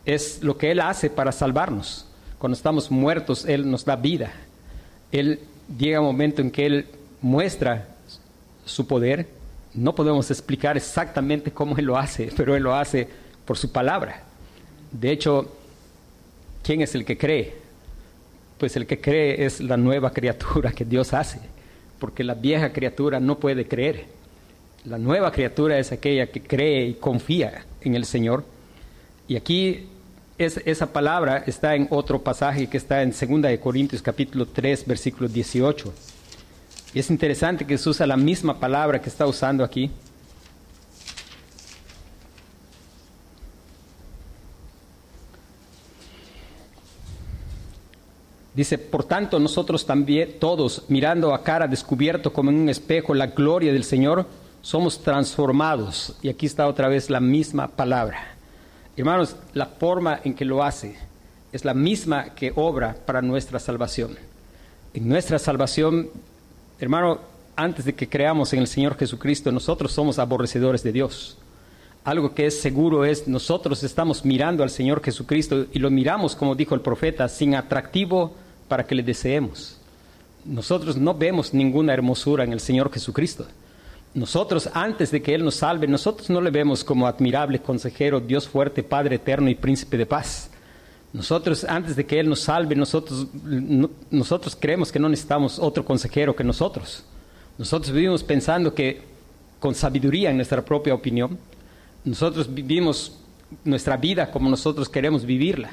Es 0.05 0.43
lo 0.43 0.57
que 0.57 0.71
Él 0.71 0.79
hace 0.79 1.09
para 1.09 1.31
salvarnos. 1.31 2.05
Cuando 2.39 2.55
estamos 2.55 2.91
muertos, 2.91 3.45
Él 3.45 3.69
nos 3.69 3.85
da 3.85 3.95
vida. 3.95 4.31
Él 5.11 5.39
llega 5.77 5.99
un 5.99 6.07
momento 6.07 6.41
en 6.41 6.51
que 6.51 6.65
Él 6.65 6.87
muestra 7.21 7.87
su 8.65 8.87
poder. 8.87 9.27
No 9.75 9.93
podemos 9.93 10.31
explicar 10.31 10.77
exactamente 10.77 11.51
cómo 11.51 11.77
Él 11.77 11.85
lo 11.85 11.97
hace, 11.97 12.31
pero 12.35 12.55
Él 12.55 12.63
lo 12.63 12.75
hace 12.75 13.07
por 13.45 13.57
su 13.57 13.71
palabra. 13.71 14.23
De 14.91 15.11
hecho, 15.11 15.51
¿quién 16.63 16.81
es 16.81 16.95
el 16.95 17.03
que 17.03 17.17
cree? 17.17 17.55
Pues 18.57 18.77
el 18.77 18.87
que 18.87 19.01
cree 19.01 19.45
es 19.45 19.59
la 19.59 19.75
nueva 19.75 20.11
criatura 20.11 20.71
que 20.71 20.85
Dios 20.85 21.13
hace, 21.13 21.39
porque 21.99 22.23
la 22.23 22.35
vieja 22.35 22.71
criatura 22.71 23.19
no 23.19 23.37
puede 23.37 23.67
creer. 23.67 24.05
La 24.85 24.97
nueva 24.97 25.31
criatura 25.31 25.77
es 25.77 25.91
aquella 25.91 26.27
que 26.27 26.41
cree 26.41 26.85
y 26.85 26.93
confía 26.93 27.65
en 27.81 27.95
el 27.95 28.05
Señor. 28.05 28.45
Y 29.27 29.35
aquí 29.35 29.87
es, 30.37 30.61
esa 30.65 30.93
palabra 30.93 31.43
está 31.45 31.75
en 31.75 31.87
otro 31.89 32.21
pasaje 32.21 32.67
que 32.67 32.77
está 32.77 33.01
en 33.01 33.09
2 33.09 33.41
de 33.41 33.59
Corintios 33.59 34.01
capítulo 34.01 34.45
3 34.45 34.85
versículo 34.85 35.27
18. 35.27 35.93
Y 36.95 36.99
es 36.99 37.09
interesante 37.09 37.67
que 37.67 37.77
se 37.77 37.89
usa 37.89 38.07
la 38.07 38.15
misma 38.15 38.57
palabra 38.57 39.01
que 39.01 39.09
está 39.09 39.27
usando 39.27 39.65
aquí. 39.65 39.91
Dice, 48.53 48.77
por 48.77 49.03
tanto 49.03 49.37
nosotros 49.41 49.85
también, 49.85 50.39
todos, 50.39 50.85
mirando 50.87 51.33
a 51.33 51.43
cara 51.43 51.67
descubierto 51.67 52.31
como 52.31 52.49
en 52.49 52.59
un 52.59 52.69
espejo 52.69 53.13
la 53.13 53.27
gloria 53.27 53.73
del 53.73 53.83
Señor, 53.83 54.25
somos 54.61 55.03
transformados. 55.03 56.15
Y 56.21 56.29
aquí 56.29 56.45
está 56.45 56.65
otra 56.65 56.87
vez 56.87 57.09
la 57.09 57.19
misma 57.19 57.67
palabra. 57.67 58.37
Hermanos, 58.95 59.35
la 59.51 59.65
forma 59.65 60.21
en 60.23 60.33
que 60.33 60.45
lo 60.45 60.63
hace 60.63 60.95
es 61.51 61.65
la 61.65 61.73
misma 61.73 62.35
que 62.35 62.53
obra 62.55 62.95
para 63.05 63.21
nuestra 63.21 63.59
salvación. 63.59 64.17
En 64.93 65.09
nuestra 65.09 65.39
salvación, 65.39 66.09
hermano, 66.79 67.19
antes 67.55 67.85
de 67.85 67.95
que 67.95 68.09
creamos 68.09 68.53
en 68.53 68.59
el 68.59 68.67
Señor 68.67 68.97
Jesucristo, 68.97 69.51
nosotros 69.51 69.91
somos 69.91 70.19
aborrecedores 70.19 70.83
de 70.83 70.91
Dios. 70.91 71.37
Algo 72.03 72.35
que 72.35 72.45
es 72.45 72.61
seguro 72.61 73.03
es, 73.03 73.27
nosotros 73.27 73.83
estamos 73.83 74.25
mirando 74.25 74.61
al 74.61 74.69
Señor 74.69 75.03
Jesucristo 75.03 75.65
y 75.73 75.79
lo 75.79 75.89
miramos, 75.89 76.35
como 76.35 76.53
dijo 76.53 76.75
el 76.75 76.81
profeta, 76.81 77.27
sin 77.27 77.55
atractivo 77.55 78.35
para 78.67 78.85
que 78.85 78.93
le 78.93 79.03
deseemos. 79.03 79.77
Nosotros 80.43 80.97
no 80.97 81.15
vemos 81.15 81.53
ninguna 81.53 81.93
hermosura 81.93 82.43
en 82.43 82.53
el 82.53 82.59
Señor 82.59 82.91
Jesucristo. 82.91 83.47
Nosotros, 84.13 84.69
antes 84.73 85.11
de 85.11 85.21
que 85.21 85.33
Él 85.33 85.43
nos 85.43 85.55
salve, 85.55 85.87
nosotros 85.87 86.29
no 86.29 86.39
le 86.39 86.51
vemos 86.51 86.83
como 86.83 87.07
admirable 87.07 87.59
consejero, 87.59 88.19
Dios 88.19 88.47
fuerte, 88.47 88.83
Padre 88.83 89.15
eterno 89.15 89.49
y 89.49 89.55
príncipe 89.55 89.97
de 89.97 90.05
paz. 90.05 90.51
Nosotros, 91.15 91.63
antes 91.63 91.95
de 91.95 92.05
que 92.05 92.19
Él 92.19 92.27
nos 92.27 92.41
salve, 92.41 92.75
nosotros, 92.75 93.27
nosotros 94.11 94.57
creemos 94.59 94.91
que 94.91 94.99
no 94.99 95.07
necesitamos 95.07 95.59
otro 95.59 95.85
consejero 95.85 96.35
que 96.35 96.43
nosotros. 96.43 97.05
Nosotros 97.57 97.93
vivimos 97.93 98.21
pensando 98.21 98.73
que 98.73 99.01
con 99.61 99.73
sabiduría 99.73 100.29
en 100.29 100.35
nuestra 100.35 100.65
propia 100.65 100.93
opinión, 100.93 101.39
nosotros 102.03 102.53
vivimos 102.53 103.17
nuestra 103.63 103.95
vida 103.95 104.29
como 104.29 104.49
nosotros 104.49 104.89
queremos 104.89 105.25
vivirla, 105.25 105.71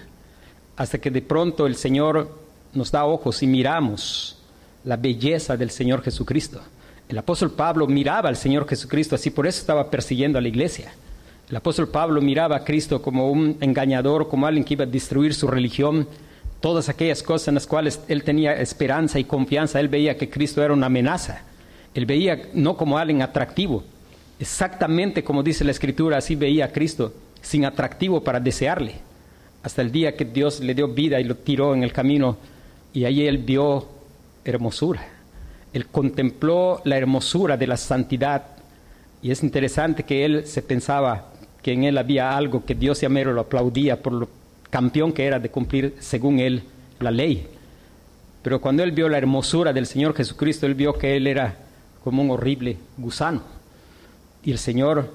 hasta 0.76 0.98
que 0.98 1.10
de 1.10 1.22
pronto 1.22 1.66
el 1.66 1.74
Señor 1.74 2.38
nos 2.72 2.92
da 2.92 3.04
ojos 3.04 3.42
y 3.42 3.48
miramos 3.48 4.38
la 4.84 4.96
belleza 4.96 5.56
del 5.56 5.72
Señor 5.72 6.02
Jesucristo. 6.02 6.60
El 7.08 7.18
apóstol 7.18 7.50
Pablo 7.50 7.88
miraba 7.88 8.28
al 8.28 8.36
Señor 8.36 8.68
Jesucristo, 8.68 9.16
así 9.16 9.30
por 9.30 9.48
eso 9.48 9.58
estaba 9.58 9.90
persiguiendo 9.90 10.38
a 10.38 10.40
la 10.40 10.46
iglesia. 10.46 10.94
El 11.48 11.56
apóstol 11.56 11.88
Pablo 11.88 12.20
miraba 12.20 12.56
a 12.56 12.64
Cristo 12.64 13.02
como 13.02 13.30
un 13.30 13.56
engañador, 13.60 14.28
como 14.28 14.46
alguien 14.46 14.64
que 14.64 14.74
iba 14.74 14.84
a 14.84 14.88
destruir 14.88 15.34
su 15.34 15.46
religión, 15.48 16.08
todas 16.60 16.88
aquellas 16.88 17.22
cosas 17.22 17.48
en 17.48 17.54
las 17.54 17.66
cuales 17.66 18.00
él 18.08 18.22
tenía 18.22 18.54
esperanza 18.54 19.18
y 19.18 19.24
confianza. 19.24 19.80
Él 19.80 19.88
veía 19.88 20.16
que 20.16 20.30
Cristo 20.30 20.62
era 20.62 20.72
una 20.72 20.86
amenaza. 20.86 21.42
Él 21.94 22.06
veía 22.06 22.48
no 22.54 22.76
como 22.76 22.96
alguien 22.96 23.20
atractivo, 23.20 23.84
exactamente 24.38 25.22
como 25.22 25.42
dice 25.42 25.64
la 25.64 25.72
Escritura, 25.72 26.16
así 26.16 26.34
veía 26.34 26.66
a 26.66 26.72
Cristo, 26.72 27.12
sin 27.42 27.64
atractivo 27.64 28.22
para 28.24 28.40
desearle. 28.40 28.94
Hasta 29.62 29.82
el 29.82 29.92
día 29.92 30.16
que 30.16 30.24
Dios 30.24 30.60
le 30.60 30.74
dio 30.74 30.88
vida 30.88 31.20
y 31.20 31.24
lo 31.24 31.36
tiró 31.36 31.74
en 31.74 31.82
el 31.82 31.92
camino 31.92 32.38
y 32.92 33.04
ahí 33.04 33.26
él 33.26 33.38
vio 33.38 33.86
hermosura. 34.44 35.06
Él 35.72 35.86
contempló 35.86 36.80
la 36.84 36.96
hermosura 36.96 37.56
de 37.56 37.66
la 37.66 37.76
santidad. 37.76 38.44
Y 39.22 39.30
es 39.30 39.42
interesante 39.42 40.02
que 40.02 40.24
él 40.24 40.46
se 40.46 40.62
pensaba 40.62 41.31
que 41.62 41.72
en 41.72 41.84
él 41.84 41.98
había 41.98 42.36
algo 42.36 42.64
que 42.64 42.74
Dios 42.74 43.02
y 43.02 43.06
Amero 43.06 43.32
lo 43.32 43.42
aplaudía 43.42 44.02
por 44.02 44.12
lo 44.12 44.28
campeón 44.70 45.12
que 45.12 45.24
era 45.24 45.38
de 45.38 45.50
cumplir, 45.50 45.96
según 46.00 46.40
él, 46.40 46.62
la 47.00 47.10
ley. 47.10 47.46
Pero 48.42 48.60
cuando 48.60 48.82
él 48.82 48.92
vio 48.92 49.08
la 49.08 49.18
hermosura 49.18 49.72
del 49.72 49.86
Señor 49.86 50.14
Jesucristo, 50.14 50.66
él 50.66 50.74
vio 50.74 50.94
que 50.94 51.16
él 51.16 51.26
era 51.26 51.56
como 52.02 52.22
un 52.22 52.30
horrible 52.30 52.76
gusano. 52.96 53.42
Y 54.42 54.50
el 54.50 54.58
Señor, 54.58 55.10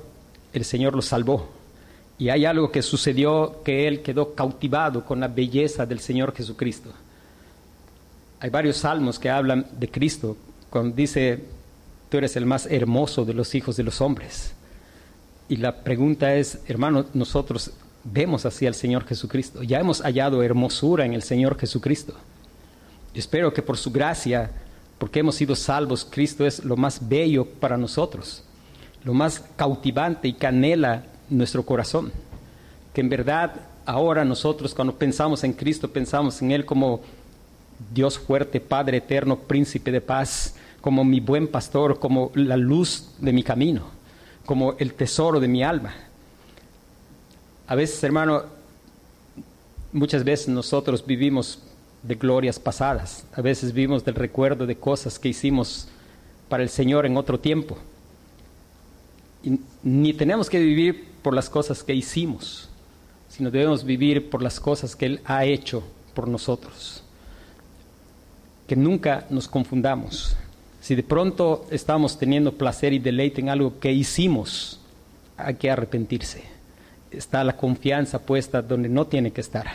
el 0.54 0.64
Señor 0.64 0.96
lo 0.96 1.02
salvó. 1.02 1.50
Y 2.18 2.30
hay 2.30 2.46
algo 2.46 2.72
que 2.72 2.82
sucedió 2.82 3.62
que 3.64 3.88
él 3.88 4.02
quedó 4.02 4.34
cautivado 4.34 5.06
con 5.06 5.20
la 5.20 5.28
belleza 5.28 5.86
del 5.86 6.00
Señor 6.00 6.34
Jesucristo 6.34 6.92
hay 8.40 8.50
varios 8.50 8.78
salmos 8.78 9.18
que 9.20 9.30
hablan 9.30 9.66
de 9.80 9.90
Cristo, 9.90 10.38
cuando 10.70 10.96
dice, 10.96 11.44
tú 12.10 12.18
eres 12.18 12.36
el 12.36 12.46
más 12.46 12.68
hermoso 12.68 13.26
de 13.26 13.34
los 13.34 13.56
hijos 13.56 13.78
de 13.78 13.84
los 13.84 14.02
hombres. 14.02 14.54
Y 15.50 15.58
la 15.58 15.84
pregunta 15.84 16.36
es, 16.36 16.60
hermano, 16.68 17.06
nosotros 17.14 17.72
vemos 18.04 18.46
así 18.46 18.66
al 18.68 18.76
Señor 18.76 19.06
Jesucristo, 19.06 19.64
ya 19.64 19.80
hemos 19.80 20.02
hallado 20.02 20.44
hermosura 20.44 21.06
en 21.06 21.14
el 21.14 21.24
Señor 21.24 21.58
Jesucristo. 21.58 22.14
Espero 23.14 23.54
que 23.54 23.62
por 23.62 23.78
su 23.78 23.92
gracia, 23.92 24.52
porque 24.98 25.20
hemos 25.20 25.36
sido 25.36 25.56
salvos, 25.56 26.08
Cristo 26.10 26.46
es 26.46 26.64
lo 26.64 26.78
más 26.78 27.08
bello 27.08 27.46
para 27.46 27.78
nosotros, 27.78 28.44
lo 29.04 29.14
más 29.14 29.44
cautivante 29.56 30.28
y 30.28 30.34
canela 30.34 31.04
nuestro 31.30 31.64
corazón. 31.64 32.12
Que 32.94 33.02
en 33.02 33.10
verdad 33.10 33.56
ahora 33.86 34.26
nosotros 34.26 34.74
cuando 34.74 34.96
pensamos 34.96 35.44
en 35.44 35.54
Cristo 35.54 35.90
pensamos 35.90 36.42
en 36.42 36.52
Él 36.52 36.66
como 36.66 37.02
Dios 37.94 38.18
fuerte, 38.20 38.60
Padre 38.60 38.98
eterno, 38.98 39.38
príncipe 39.38 39.92
de 39.92 40.02
paz, 40.02 40.56
como 40.82 41.04
mi 41.04 41.20
buen 41.20 41.48
pastor, 41.48 42.00
como 42.00 42.32
la 42.34 42.58
luz 42.58 43.10
de 43.20 43.34
mi 43.34 43.44
camino, 43.44 43.97
como 44.48 44.74
el 44.80 44.96
tesoro 44.96 45.40
de 45.40 45.48
mi 45.48 45.62
alma. 45.62 45.94
A 47.68 47.76
veces, 47.76 48.04
hermano, 48.04 48.46
muchas 49.94 50.24
veces 50.24 50.48
nosotros 50.48 51.06
vivimos 51.06 51.60
de 52.02 52.16
glorias 52.16 52.58
pasadas, 52.58 53.28
a 53.36 53.42
veces 53.42 53.72
vivimos 53.74 54.04
del 54.04 54.16
recuerdo 54.16 54.66
de 54.66 54.76
cosas 54.76 55.20
que 55.20 55.30
hicimos 55.30 55.88
para 56.50 56.64
el 56.64 56.70
Señor 56.70 57.06
en 57.06 57.16
otro 57.16 57.40
tiempo. 57.40 57.78
Y 59.44 59.60
ni 59.84 60.14
tenemos 60.14 60.50
que 60.50 60.60
vivir 60.60 61.08
por 61.22 61.36
las 61.36 61.48
cosas 61.48 61.84
que 61.84 61.94
hicimos, 61.94 62.70
sino 63.30 63.52
debemos 63.52 63.84
vivir 63.84 64.32
por 64.32 64.42
las 64.42 64.60
cosas 64.60 64.96
que 64.96 65.06
Él 65.06 65.22
ha 65.26 65.46
hecho 65.46 65.84
por 66.16 66.28
nosotros 66.28 67.04
que 68.68 68.76
nunca 68.76 69.26
nos 69.30 69.48
confundamos. 69.48 70.36
Si 70.88 70.96
de 70.96 71.04
pronto 71.04 71.66
estamos 71.70 72.18
teniendo 72.18 72.54
placer 72.54 72.94
y 72.94 73.00
deleite 73.00 73.42
en 73.42 73.50
algo 73.50 73.78
que 73.78 73.92
hicimos, 73.92 74.80
hay 75.36 75.56
que 75.56 75.70
arrepentirse. 75.70 76.44
Está 77.12 77.44
la 77.44 77.58
confianza 77.58 78.20
puesta 78.20 78.62
donde 78.62 78.88
no 78.88 79.06
tiene 79.06 79.32
que 79.32 79.42
estar. 79.42 79.66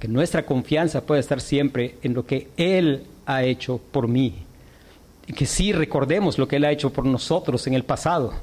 Que 0.00 0.08
nuestra 0.08 0.44
confianza 0.44 1.06
pueda 1.06 1.20
estar 1.20 1.40
siempre 1.40 1.98
en 2.02 2.14
lo 2.14 2.26
que 2.26 2.48
Él 2.56 3.04
ha 3.26 3.44
hecho 3.44 3.78
por 3.92 4.08
mí. 4.08 4.34
Que 5.36 5.46
sí 5.46 5.72
recordemos 5.72 6.36
lo 6.36 6.48
que 6.48 6.56
Él 6.56 6.64
ha 6.64 6.72
hecho 6.72 6.92
por 6.92 7.06
nosotros 7.06 7.68
en 7.68 7.74
el 7.74 7.84
pasado. 7.84 8.34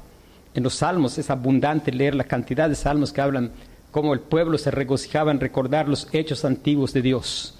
En 0.53 0.63
los 0.63 0.75
salmos 0.75 1.17
es 1.17 1.29
abundante 1.29 1.91
leer 1.91 2.15
la 2.15 2.23
cantidad 2.23 2.69
de 2.69 2.75
salmos 2.75 3.11
que 3.11 3.19
hablan 3.19 3.51
cómo 3.91 4.13
el 4.13 4.21
pueblo 4.21 4.57
se 4.57 4.71
regocijaba 4.71 5.31
en 5.31 5.41
recordar 5.41 5.89
los 5.89 6.07
hechos 6.13 6.45
antiguos 6.45 6.93
de 6.93 7.01
Dios. 7.01 7.57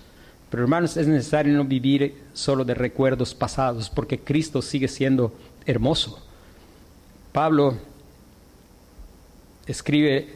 Pero 0.52 0.64
hermanos, 0.64 0.98
es 0.98 1.08
necesario 1.08 1.54
no 1.54 1.64
vivir 1.64 2.14
solo 2.34 2.66
de 2.66 2.74
recuerdos 2.74 3.34
pasados, 3.34 3.90
porque 3.90 4.20
Cristo 4.20 4.62
sigue 4.62 4.90
siendo 4.90 5.34
hermoso. 5.66 6.22
Pablo 7.32 7.78
escribe 9.66 10.28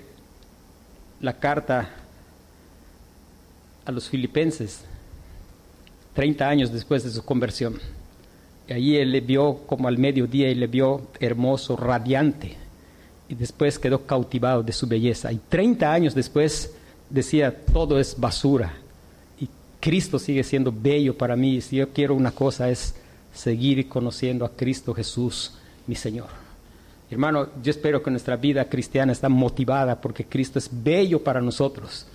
la 1.19 1.33
carta 1.33 1.89
a 3.83 3.91
los 3.91 4.07
filipenses 4.07 4.85
30 6.13 6.47
años 6.47 6.71
después 6.71 7.03
de 7.03 7.11
su 7.11 7.23
conversión. 7.25 7.77
Y 8.69 8.73
allí 8.73 8.95
él 8.95 9.11
le 9.11 9.19
vio 9.19 9.63
como 9.67 9.89
al 9.89 9.97
mediodía 9.97 10.49
y 10.49 10.55
le 10.55 10.67
vio 10.67 11.09
hermoso, 11.19 11.75
radiante. 11.75 12.55
Y 13.27 13.35
después 13.35 13.77
quedó 13.77 14.05
cautivado 14.05 14.63
de 14.63 14.71
su 14.71 14.87
belleza. 14.87 15.33
Y 15.33 15.41
30 15.49 15.91
años 15.91 16.15
después 16.15 16.73
decía, 17.09 17.65
todo 17.65 17.99
es 17.99 18.17
basura. 18.17 18.84
Cristo 19.85 20.17
sigue 20.17 20.43
siendo 20.43 20.73
bello 20.75 21.15
para 21.15 21.35
mí. 21.35 21.61
Si 21.61 21.75
yo 21.75 21.89
quiero 21.93 22.15
una 22.15 22.31
cosa 22.31 22.71
es 22.71 22.95
seguir 23.31 23.87
conociendo 23.87 24.43
a 24.43 24.49
Cristo 24.49 24.95
Jesús, 24.95 25.53
mi 25.85 25.93
Señor. 25.93 26.29
Hermano, 27.11 27.49
yo 27.61 27.69
espero 27.69 28.01
que 28.01 28.09
nuestra 28.09 28.35
vida 28.35 28.67
cristiana 28.67 29.11
está 29.11 29.29
motivada 29.29 30.01
porque 30.01 30.25
Cristo 30.25 30.57
es 30.57 30.67
bello 30.71 31.23
para 31.23 31.39
nosotros. 31.39 32.07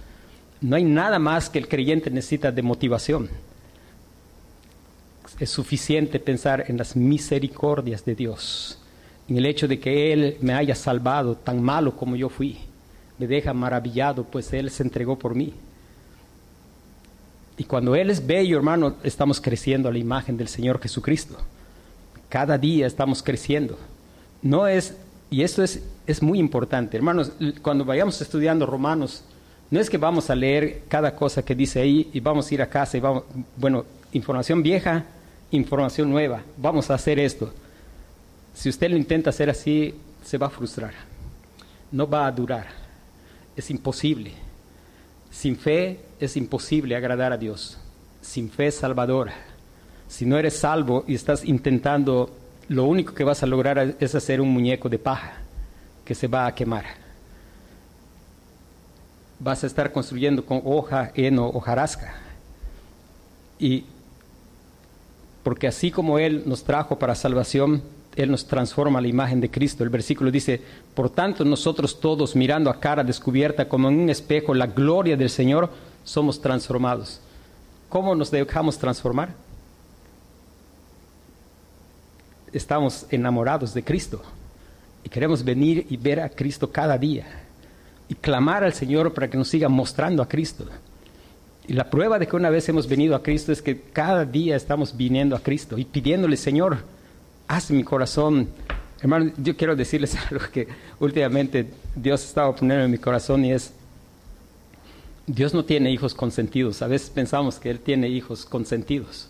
No 0.61 0.75
hay 0.75 0.83
nada 0.83 1.21
más 1.21 1.49
que 1.49 1.61
el 1.61 1.69
creyente 1.69 2.11
necesita 2.11 2.51
de 2.51 2.63
motivación 2.63 3.31
es 5.41 5.49
suficiente 5.49 6.21
pensar 6.21 6.67
en 6.69 6.77
las 6.77 6.95
misericordias 6.95 8.05
de 8.05 8.15
Dios, 8.15 8.79
en 9.27 9.39
el 9.39 9.47
hecho 9.47 9.67
de 9.67 9.81
que 9.81 10.13
Él 10.13 10.37
me 10.43 10.53
haya 10.53 10.75
salvado 10.75 11.37
tan 11.37 11.63
malo 11.63 11.97
como 11.97 12.15
yo 12.15 12.29
fui. 12.29 12.59
Me 13.19 13.27
deja 13.27 13.55
maravillado, 13.55 14.25
pues 14.25 14.53
Él 14.53 14.71
se 14.71 14.83
entregó 14.83 15.19
por 15.19 15.35
mí. 15.35 15.55
Y 17.61 17.65
cuando 17.65 17.95
Él 17.95 18.09
es 18.09 18.27
bello, 18.27 18.57
hermano, 18.57 18.95
estamos 19.03 19.39
creciendo 19.39 19.91
a 19.91 19.93
la 19.93 19.99
imagen 19.99 20.39
del 20.39 20.49
Señor 20.49 20.81
Jesucristo. 20.81 21.37
Cada 22.31 22.57
día 22.57 22.87
estamos 22.87 23.23
creciendo. 23.23 23.77
No 24.41 24.67
es, 24.67 24.97
y 25.29 25.43
esto 25.43 25.63
es, 25.63 25.83
es 26.07 26.23
muy 26.23 26.39
importante, 26.39 26.97
hermanos, 26.97 27.33
cuando 27.61 27.85
vayamos 27.85 28.19
estudiando 28.23 28.65
Romanos, 28.65 29.25
no 29.71 29.79
es 29.79 29.91
que 29.91 29.99
vamos 29.99 30.31
a 30.31 30.35
leer 30.35 30.85
cada 30.89 31.15
cosa 31.15 31.45
que 31.45 31.55
dice 31.55 31.83
ahí 31.83 32.09
y 32.15 32.21
vamos 32.21 32.51
a 32.51 32.55
ir 32.55 32.63
a 32.63 32.71
casa 32.71 32.97
y 32.97 33.01
vamos, 33.01 33.25
bueno, 33.59 33.85
información 34.11 34.63
vieja 34.63 35.05
información 35.51 36.09
nueva, 36.09 36.43
vamos 36.57 36.91
a 36.91 36.95
hacer 36.95 37.19
esto. 37.19 37.53
Si 38.55 38.71
usted 38.71 38.89
lo 38.91 38.97
intenta 38.97 39.29
hacer 39.29 39.51
así, 39.51 39.95
se 40.25 40.39
va 40.39 40.47
a 40.47 40.51
frustrar, 40.51 40.95
no 41.93 42.09
va 42.09 42.27
a 42.27 42.33
durar, 42.33 42.69
es 43.55 43.71
imposible. 43.71 44.33
Sin 45.31 45.57
fe 45.57 46.01
es 46.19 46.37
imposible 46.37 46.97
agradar 46.97 47.33
a 47.33 47.39
Dios, 47.39 47.79
sin 48.21 48.51
fe 48.51 48.71
salvadora. 48.71 49.35
Si 50.09 50.27
no 50.27 50.37
eres 50.37 50.59
salvo 50.59 51.05
y 51.07 51.15
estás 51.15 51.45
intentando, 51.45 52.31
lo 52.69 52.85
único 52.85 53.15
que 53.15 53.25
vas 53.25 53.43
a 53.43 53.47
lograr 53.47 53.97
es 53.99 54.15
hacer 54.15 54.41
un 54.41 54.51
muñeco 54.51 54.89
de 54.89 54.99
paja 54.99 55.35
que 56.05 56.15
se 56.15 56.27
va 56.27 56.47
a 56.47 56.55
quemar. 56.55 56.85
Vas 59.39 59.63
a 59.65 59.69
estar 59.69 59.93
construyendo 59.93 60.45
con 60.45 60.61
hoja, 60.65 61.13
heno, 61.15 61.47
hojarasca. 61.47 62.15
Y 63.59 63.85
porque 65.43 65.69
así 65.69 65.91
como 65.91 66.19
Él 66.19 66.43
nos 66.47 66.65
trajo 66.65 66.99
para 66.99 67.15
salvación, 67.15 67.83
Él 68.17 68.31
nos 68.31 68.47
transforma 68.47 68.99
a 68.99 69.03
la 69.03 69.09
imagen 69.09 69.41
de 69.41 69.51
Cristo. 69.51 69.85
El 69.85 69.91
versículo 69.91 70.31
dice, 70.31 70.61
por 70.95 71.11
tanto 71.11 71.45
nosotros 71.45 72.01
todos 72.01 72.35
mirando 72.35 72.71
a 72.71 72.81
cara 72.81 73.05
descubierta 73.05 73.69
como 73.69 73.89
en 73.89 74.01
un 74.01 74.11
espejo 74.11 74.55
la 74.55 74.67
gloria 74.67 75.17
del 75.17 75.31
Señor, 75.31 75.71
somos 76.05 76.41
transformados. 76.41 77.21
¿Cómo 77.89 78.15
nos 78.15 78.31
dejamos 78.31 78.79
transformar? 78.79 79.35
Estamos 82.53 83.07
enamorados 83.11 83.73
de 83.75 83.85
Cristo 83.85 84.23
y 85.05 85.09
queremos 85.09 85.45
venir 85.45 85.87
y 85.89 85.97
ver 85.97 86.21
a 86.21 86.29
Cristo 86.29 86.71
cada 86.71 86.99
día 86.99 87.27
y 88.09 88.15
clamar 88.17 88.65
al 88.65 88.75
Señor 88.75 89.15
para 89.15 89.31
que 89.31 89.39
nos 89.39 89.49
siga 89.49 89.69
mostrando 89.69 90.21
a 90.21 90.29
Cristo. 90.29 90.67
Y 91.69 91.75
la 91.75 91.89
prueba 91.89 92.19
de 92.19 92.27
que 92.27 92.35
una 92.35 92.51
vez 92.51 92.69
hemos 92.69 92.89
venido 92.89 93.15
a 93.15 93.23
Cristo 93.23 93.53
es 93.53 93.63
que 93.63 93.81
cada 93.81 94.25
día 94.25 94.57
estamos 94.57 94.97
viniendo 94.97 95.37
a 95.37 95.41
Cristo 95.41 95.79
y 95.79 95.85
pidiéndole, 95.85 96.37
Señor, 96.37 96.79
haz 97.51 97.71
mi 97.73 97.83
corazón. 97.83 98.49
Hermano, 99.01 99.33
yo 99.37 99.57
quiero 99.57 99.75
decirles 99.75 100.17
algo 100.31 100.45
que 100.53 100.69
últimamente 101.01 101.67
Dios 101.97 102.25
estaba 102.25 102.55
poniendo 102.55 102.85
en 102.85 102.91
mi 102.91 102.99
corazón 102.99 103.45
y 103.45 103.53
es, 103.53 103.73
Dios 105.27 105.53
no 105.53 105.65
tiene 105.65 105.91
hijos 105.91 106.15
consentidos. 106.15 106.81
A 106.81 106.87
veces 106.87 107.11
pensamos 107.11 107.59
que 107.59 107.71
Él 107.71 107.81
tiene 107.81 108.09
hijos 108.09 108.47
consentidos. 108.47 109.29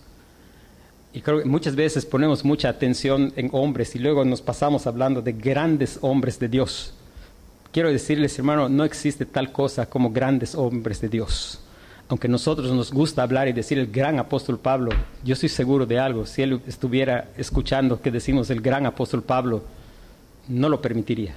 Y 1.12 1.22
creo 1.22 1.40
que 1.40 1.46
muchas 1.46 1.74
veces 1.74 2.04
ponemos 2.04 2.44
mucha 2.44 2.68
atención 2.68 3.32
en 3.36 3.48
hombres 3.52 3.96
y 3.96 3.98
luego 3.98 4.24
nos 4.24 4.42
pasamos 4.42 4.86
hablando 4.86 5.22
de 5.22 5.32
grandes 5.32 5.98
hombres 6.02 6.38
de 6.38 6.48
Dios. 6.48 6.94
Quiero 7.72 7.90
decirles, 7.90 8.38
hermano, 8.38 8.68
no 8.68 8.84
existe 8.84 9.24
tal 9.24 9.50
cosa 9.50 9.86
como 9.86 10.10
grandes 10.10 10.54
hombres 10.54 11.00
de 11.00 11.08
Dios 11.08 11.60
aunque 12.10 12.26
nosotros 12.26 12.72
nos 12.72 12.92
gusta 12.92 13.22
hablar 13.22 13.46
y 13.46 13.52
decir 13.52 13.78
el 13.78 13.86
gran 13.86 14.18
apóstol 14.18 14.58
Pablo, 14.58 14.90
yo 15.22 15.34
estoy 15.34 15.48
seguro 15.48 15.86
de 15.86 16.00
algo, 16.00 16.26
si 16.26 16.42
él 16.42 16.60
estuviera 16.66 17.28
escuchando 17.36 18.00
que 18.00 18.10
decimos 18.10 18.50
el 18.50 18.60
gran 18.60 18.84
apóstol 18.84 19.22
Pablo, 19.22 19.62
no 20.48 20.68
lo 20.68 20.82
permitiría. 20.82 21.36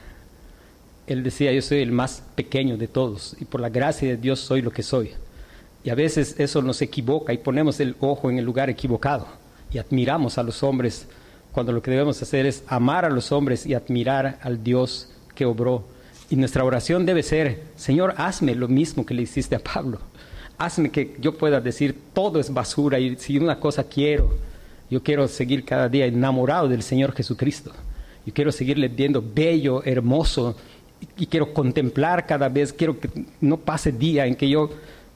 Él 1.05 1.21
decía, 1.21 1.51
yo 1.51 1.61
soy 1.61 1.81
el 1.81 1.91
más 1.91 2.23
pequeño 2.33 2.75
de 2.75 2.87
todos 2.87 3.35
y 3.39 3.45
por 3.45 3.61
la 3.61 3.69
gracia 3.69 4.09
de 4.09 4.17
Dios 4.17 4.39
soy 4.39 4.63
lo 4.63 4.71
que 4.71 4.81
soy. 4.81 5.11
Y 5.83 5.91
a 5.91 5.95
veces 5.95 6.39
eso 6.39 6.59
nos 6.63 6.81
equivoca 6.81 7.33
y 7.33 7.37
ponemos 7.37 7.79
el 7.79 7.95
ojo 7.99 8.31
en 8.31 8.39
el 8.39 8.45
lugar 8.45 8.71
equivocado 8.71 9.27
y 9.71 9.77
admiramos 9.77 10.39
a 10.39 10.43
los 10.43 10.63
hombres 10.63 11.05
cuando 11.51 11.71
lo 11.71 11.83
que 11.83 11.91
debemos 11.91 12.19
hacer 12.19 12.47
es 12.47 12.63
amar 12.65 13.05
a 13.05 13.11
los 13.11 13.31
hombres 13.31 13.67
y 13.67 13.75
admirar 13.75 14.39
al 14.41 14.63
Dios 14.63 15.11
que 15.35 15.45
obró. 15.45 15.83
Y 16.31 16.35
nuestra 16.35 16.63
oración 16.63 17.05
debe 17.05 17.21
ser, 17.21 17.61
Señor, 17.75 18.15
hazme 18.17 18.55
lo 18.55 18.67
mismo 18.67 19.05
que 19.05 19.13
le 19.13 19.21
hiciste 19.21 19.55
a 19.55 19.59
Pablo 19.59 19.99
hazme 20.63 20.89
que 20.89 21.15
yo 21.19 21.37
pueda 21.37 21.59
decir 21.59 21.95
todo 22.13 22.39
es 22.39 22.53
basura 22.53 22.99
y 22.99 23.15
si 23.17 23.37
una 23.37 23.59
cosa 23.59 23.83
quiero, 23.83 24.35
yo 24.89 25.03
quiero 25.03 25.27
seguir 25.27 25.65
cada 25.65 25.89
día 25.89 26.05
enamorado 26.05 26.67
del 26.67 26.83
Señor 26.83 27.13
Jesucristo. 27.13 27.71
Yo 28.25 28.33
quiero 28.33 28.51
seguirle 28.51 28.87
viendo 28.87 29.21
bello, 29.21 29.83
hermoso 29.83 30.55
y, 31.17 31.25
quiero 31.25 31.53
contemplar 31.53 32.25
cada 32.25 32.47
vez, 32.47 32.71
quiero 32.71 32.99
que 32.99 33.09
no 33.41 33.57
pase 33.57 33.91
día 33.91 34.25
en 34.25 34.35
que 34.35 34.47
yo, 34.47 34.69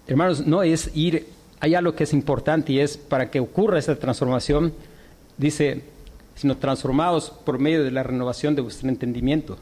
hermanos, 0.05 0.45
no 0.45 0.63
es 0.63 0.91
ir, 0.93 1.27
hay 1.61 1.75
algo 1.75 1.95
que 1.95 2.03
es 2.03 2.13
importante 2.13 2.73
y 2.73 2.79
es 2.79 2.97
para 2.97 3.31
que 3.31 3.39
ocurra 3.39 3.79
esa 3.79 3.95
transformación, 3.95 4.73
dice, 5.37 5.83
sino 6.35 6.57
transformados 6.57 7.29
por 7.45 7.57
medio 7.57 7.83
de 7.83 7.91
la 7.91 8.03
renovación 8.03 8.55
de 8.55 8.61
vuestro 8.61 8.89
entendimiento 8.89 9.57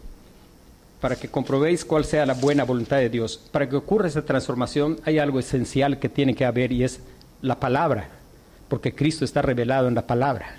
para 1.01 1.15
que 1.15 1.27
comprobéis 1.27 1.85
cuál 1.85 2.05
sea 2.05 2.25
la 2.25 2.33
buena 2.33 2.63
voluntad 2.63 2.97
de 2.97 3.09
Dios. 3.09 3.37
Para 3.51 3.69
que 3.69 3.75
ocurra 3.75 4.07
esa 4.07 4.25
transformación 4.25 4.99
hay 5.03 5.19
algo 5.19 5.39
esencial 5.39 5.99
que 5.99 6.09
tiene 6.09 6.35
que 6.35 6.45
haber 6.45 6.71
y 6.71 6.83
es 6.83 6.99
la 7.41 7.59
palabra, 7.59 8.09
porque 8.67 8.95
Cristo 8.95 9.25
está 9.25 9.41
revelado 9.41 9.87
en 9.87 9.95
la 9.95 10.07
palabra. 10.07 10.55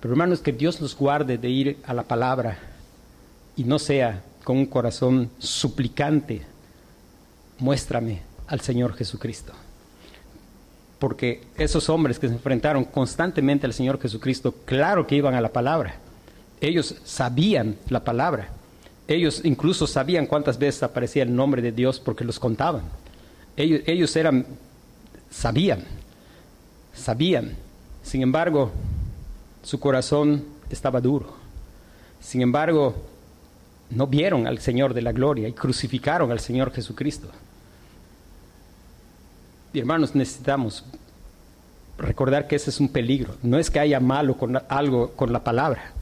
Pero 0.00 0.12
hermanos, 0.14 0.40
que 0.40 0.52
Dios 0.52 0.80
nos 0.80 0.96
guarde 0.96 1.38
de 1.38 1.48
ir 1.48 1.78
a 1.84 1.94
la 1.94 2.04
palabra 2.04 2.58
y 3.56 3.64
no 3.64 3.78
sea 3.78 4.22
con 4.44 4.58
un 4.58 4.66
corazón 4.66 5.30
suplicante, 5.38 6.42
muéstrame 7.58 8.22
al 8.46 8.60
Señor 8.60 8.94
Jesucristo. 8.94 9.52
Porque 10.98 11.42
esos 11.56 11.88
hombres 11.88 12.18
que 12.18 12.28
se 12.28 12.34
enfrentaron 12.34 12.84
constantemente 12.84 13.66
al 13.66 13.72
Señor 13.72 14.00
Jesucristo, 14.00 14.54
claro 14.64 15.06
que 15.06 15.16
iban 15.16 15.34
a 15.34 15.40
la 15.40 15.52
palabra. 15.52 15.96
Ellos 16.60 16.96
sabían 17.04 17.76
la 17.88 18.04
palabra 18.04 18.50
ellos 19.14 19.40
incluso 19.44 19.86
sabían 19.86 20.26
cuántas 20.26 20.58
veces 20.58 20.82
aparecía 20.82 21.24
el 21.24 21.34
nombre 21.34 21.60
de 21.60 21.72
Dios 21.72 21.98
porque 21.98 22.24
los 22.24 22.38
contaban. 22.38 22.82
Ellos, 23.56 24.14
eran, 24.16 24.46
sabían, 25.30 25.84
sabían. 26.94 27.56
Sin 28.02 28.22
embargo, 28.22 28.70
su 29.62 29.80
corazón 29.80 30.44
estaba 30.70 31.00
duro. 31.00 31.34
Sin 32.20 32.40
embargo, 32.40 32.94
no 33.90 34.06
vieron 34.06 34.46
al 34.46 34.60
Señor 34.60 34.94
de 34.94 35.02
la 35.02 35.12
gloria 35.12 35.48
y 35.48 35.52
crucificaron 35.52 36.30
al 36.30 36.40
Señor 36.40 36.72
Jesucristo. 36.72 37.28
Y 39.72 39.80
hermanos, 39.80 40.14
necesitamos 40.14 40.84
recordar 41.98 42.46
que 42.46 42.56
ese 42.56 42.70
es 42.70 42.80
un 42.80 42.88
peligro. 42.88 43.34
No 43.42 43.58
es 43.58 43.70
que 43.70 43.80
haya 43.80 44.00
malo 44.00 44.36
con 44.36 44.60
algo 44.68 45.10
con 45.12 45.32
la 45.32 45.44
palabra. 45.44 45.92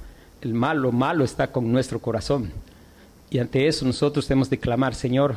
El 0.41 0.55
malo, 0.55 0.93
malo 0.93 1.25
está 1.25 1.51
con 1.51 1.73
nuestro 1.73 1.99
corazón. 2.01 2.53
Y 3.31 3.39
ante 3.39 3.67
eso 3.67 3.85
nosotros 3.85 4.27
tenemos 4.27 4.49
que 4.49 4.59
clamar, 4.59 4.95
Señor, 4.95 5.37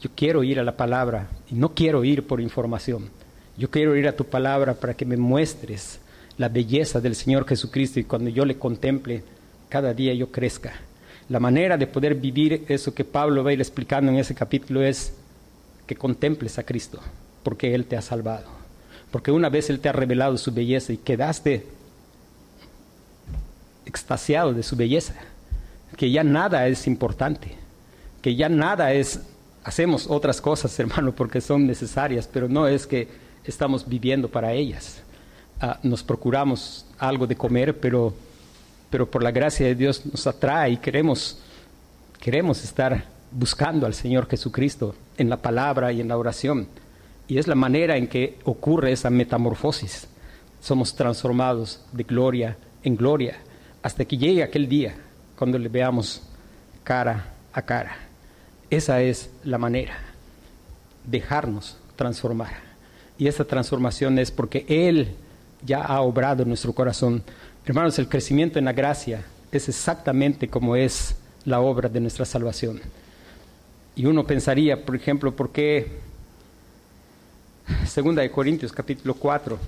yo 0.00 0.10
quiero 0.14 0.44
ir 0.44 0.60
a 0.60 0.64
la 0.64 0.76
palabra 0.76 1.28
y 1.50 1.54
no 1.54 1.74
quiero 1.74 2.04
ir 2.04 2.26
por 2.26 2.40
información. 2.40 3.10
Yo 3.56 3.70
quiero 3.70 3.96
ir 3.96 4.06
a 4.06 4.16
tu 4.16 4.24
palabra 4.24 4.74
para 4.74 4.94
que 4.94 5.04
me 5.04 5.16
muestres 5.16 5.98
la 6.36 6.48
belleza 6.48 7.00
del 7.00 7.16
Señor 7.16 7.46
Jesucristo 7.46 7.98
y 7.98 8.04
cuando 8.04 8.30
yo 8.30 8.44
le 8.44 8.56
contemple, 8.56 9.24
cada 9.68 9.92
día 9.92 10.14
yo 10.14 10.30
crezca. 10.30 10.72
La 11.28 11.40
manera 11.40 11.76
de 11.76 11.88
poder 11.88 12.14
vivir 12.14 12.64
eso 12.68 12.94
que 12.94 13.04
Pablo 13.04 13.42
va 13.42 13.50
a 13.50 13.52
ir 13.52 13.60
explicando 13.60 14.12
en 14.12 14.18
ese 14.18 14.34
capítulo 14.34 14.82
es 14.82 15.12
que 15.86 15.96
contemples 15.96 16.58
a 16.58 16.62
Cristo, 16.62 17.00
porque 17.42 17.74
Él 17.74 17.86
te 17.86 17.96
ha 17.96 18.02
salvado. 18.02 18.46
Porque 19.10 19.32
una 19.32 19.48
vez 19.48 19.68
Él 19.68 19.80
te 19.80 19.88
ha 19.88 19.92
revelado 19.92 20.38
su 20.38 20.52
belleza 20.52 20.92
y 20.92 20.98
quedaste 20.98 21.66
extasiado 23.84 24.54
de 24.54 24.62
su 24.62 24.76
belleza, 24.76 25.14
que 25.98 26.12
ya 26.12 26.22
nada 26.22 26.68
es 26.68 26.86
importante, 26.86 27.56
que 28.22 28.36
ya 28.36 28.48
nada 28.48 28.92
es, 28.92 29.20
hacemos 29.64 30.06
otras 30.08 30.40
cosas, 30.40 30.78
hermano, 30.78 31.12
porque 31.12 31.40
son 31.40 31.66
necesarias, 31.66 32.28
pero 32.32 32.48
no 32.48 32.68
es 32.68 32.86
que 32.86 33.08
estamos 33.44 33.86
viviendo 33.86 34.28
para 34.28 34.52
ellas. 34.52 35.02
Ah, 35.60 35.78
nos 35.82 36.04
procuramos 36.04 36.86
algo 36.98 37.26
de 37.26 37.36
comer, 37.36 37.80
pero, 37.80 38.14
pero 38.90 39.10
por 39.10 39.24
la 39.24 39.32
gracia 39.32 39.66
de 39.66 39.74
Dios 39.74 40.06
nos 40.06 40.24
atrae 40.28 40.70
y 40.70 40.76
queremos, 40.76 41.40
queremos 42.20 42.62
estar 42.62 43.04
buscando 43.32 43.84
al 43.84 43.92
Señor 43.92 44.28
Jesucristo 44.28 44.94
en 45.16 45.28
la 45.28 45.38
palabra 45.38 45.92
y 45.92 46.00
en 46.00 46.06
la 46.06 46.16
oración. 46.16 46.68
Y 47.26 47.38
es 47.38 47.48
la 47.48 47.56
manera 47.56 47.96
en 47.96 48.06
que 48.06 48.38
ocurre 48.44 48.92
esa 48.92 49.10
metamorfosis. 49.10 50.06
Somos 50.60 50.94
transformados 50.94 51.80
de 51.90 52.04
gloria 52.04 52.56
en 52.84 52.96
gloria 52.96 53.38
hasta 53.82 54.04
que 54.04 54.16
llegue 54.16 54.44
aquel 54.44 54.68
día 54.68 54.94
cuando 55.38 55.58
le 55.58 55.68
veamos 55.68 56.22
cara 56.82 57.32
a 57.52 57.62
cara. 57.62 57.96
Esa 58.70 59.00
es 59.00 59.30
la 59.44 59.56
manera, 59.56 59.96
dejarnos 61.04 61.76
transformar. 61.96 62.50
Y 63.16 63.28
esa 63.28 63.44
transformación 63.44 64.18
es 64.18 64.30
porque 64.30 64.66
Él 64.68 65.14
ya 65.64 65.82
ha 65.82 66.00
obrado 66.00 66.42
en 66.42 66.48
nuestro 66.48 66.72
corazón. 66.72 67.22
Hermanos, 67.64 67.98
el 67.98 68.08
crecimiento 68.08 68.58
en 68.58 68.64
la 68.64 68.72
gracia 68.72 69.24
es 69.52 69.68
exactamente 69.68 70.48
como 70.48 70.76
es 70.76 71.16
la 71.44 71.60
obra 71.60 71.88
de 71.88 72.00
nuestra 72.00 72.24
salvación. 72.24 72.80
Y 73.96 74.06
uno 74.06 74.26
pensaría, 74.26 74.84
por 74.84 74.96
ejemplo, 74.96 75.34
¿por 75.34 75.50
qué 75.50 76.00
Segunda 77.86 78.22
de 78.22 78.30
Corintios 78.30 78.72
capítulo 78.72 79.14
4, 79.14 79.58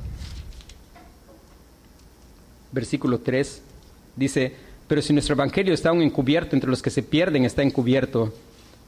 versículo 2.72 3.20
3, 3.20 3.62
dice, 4.16 4.54
pero 4.90 5.02
si 5.02 5.12
nuestro 5.12 5.36
evangelio 5.36 5.72
está 5.72 5.90
aún 5.90 6.02
encubierto 6.02 6.56
entre 6.56 6.68
los 6.68 6.82
que 6.82 6.90
se 6.90 7.04
pierden, 7.04 7.44
está 7.44 7.62
encubierto, 7.62 8.34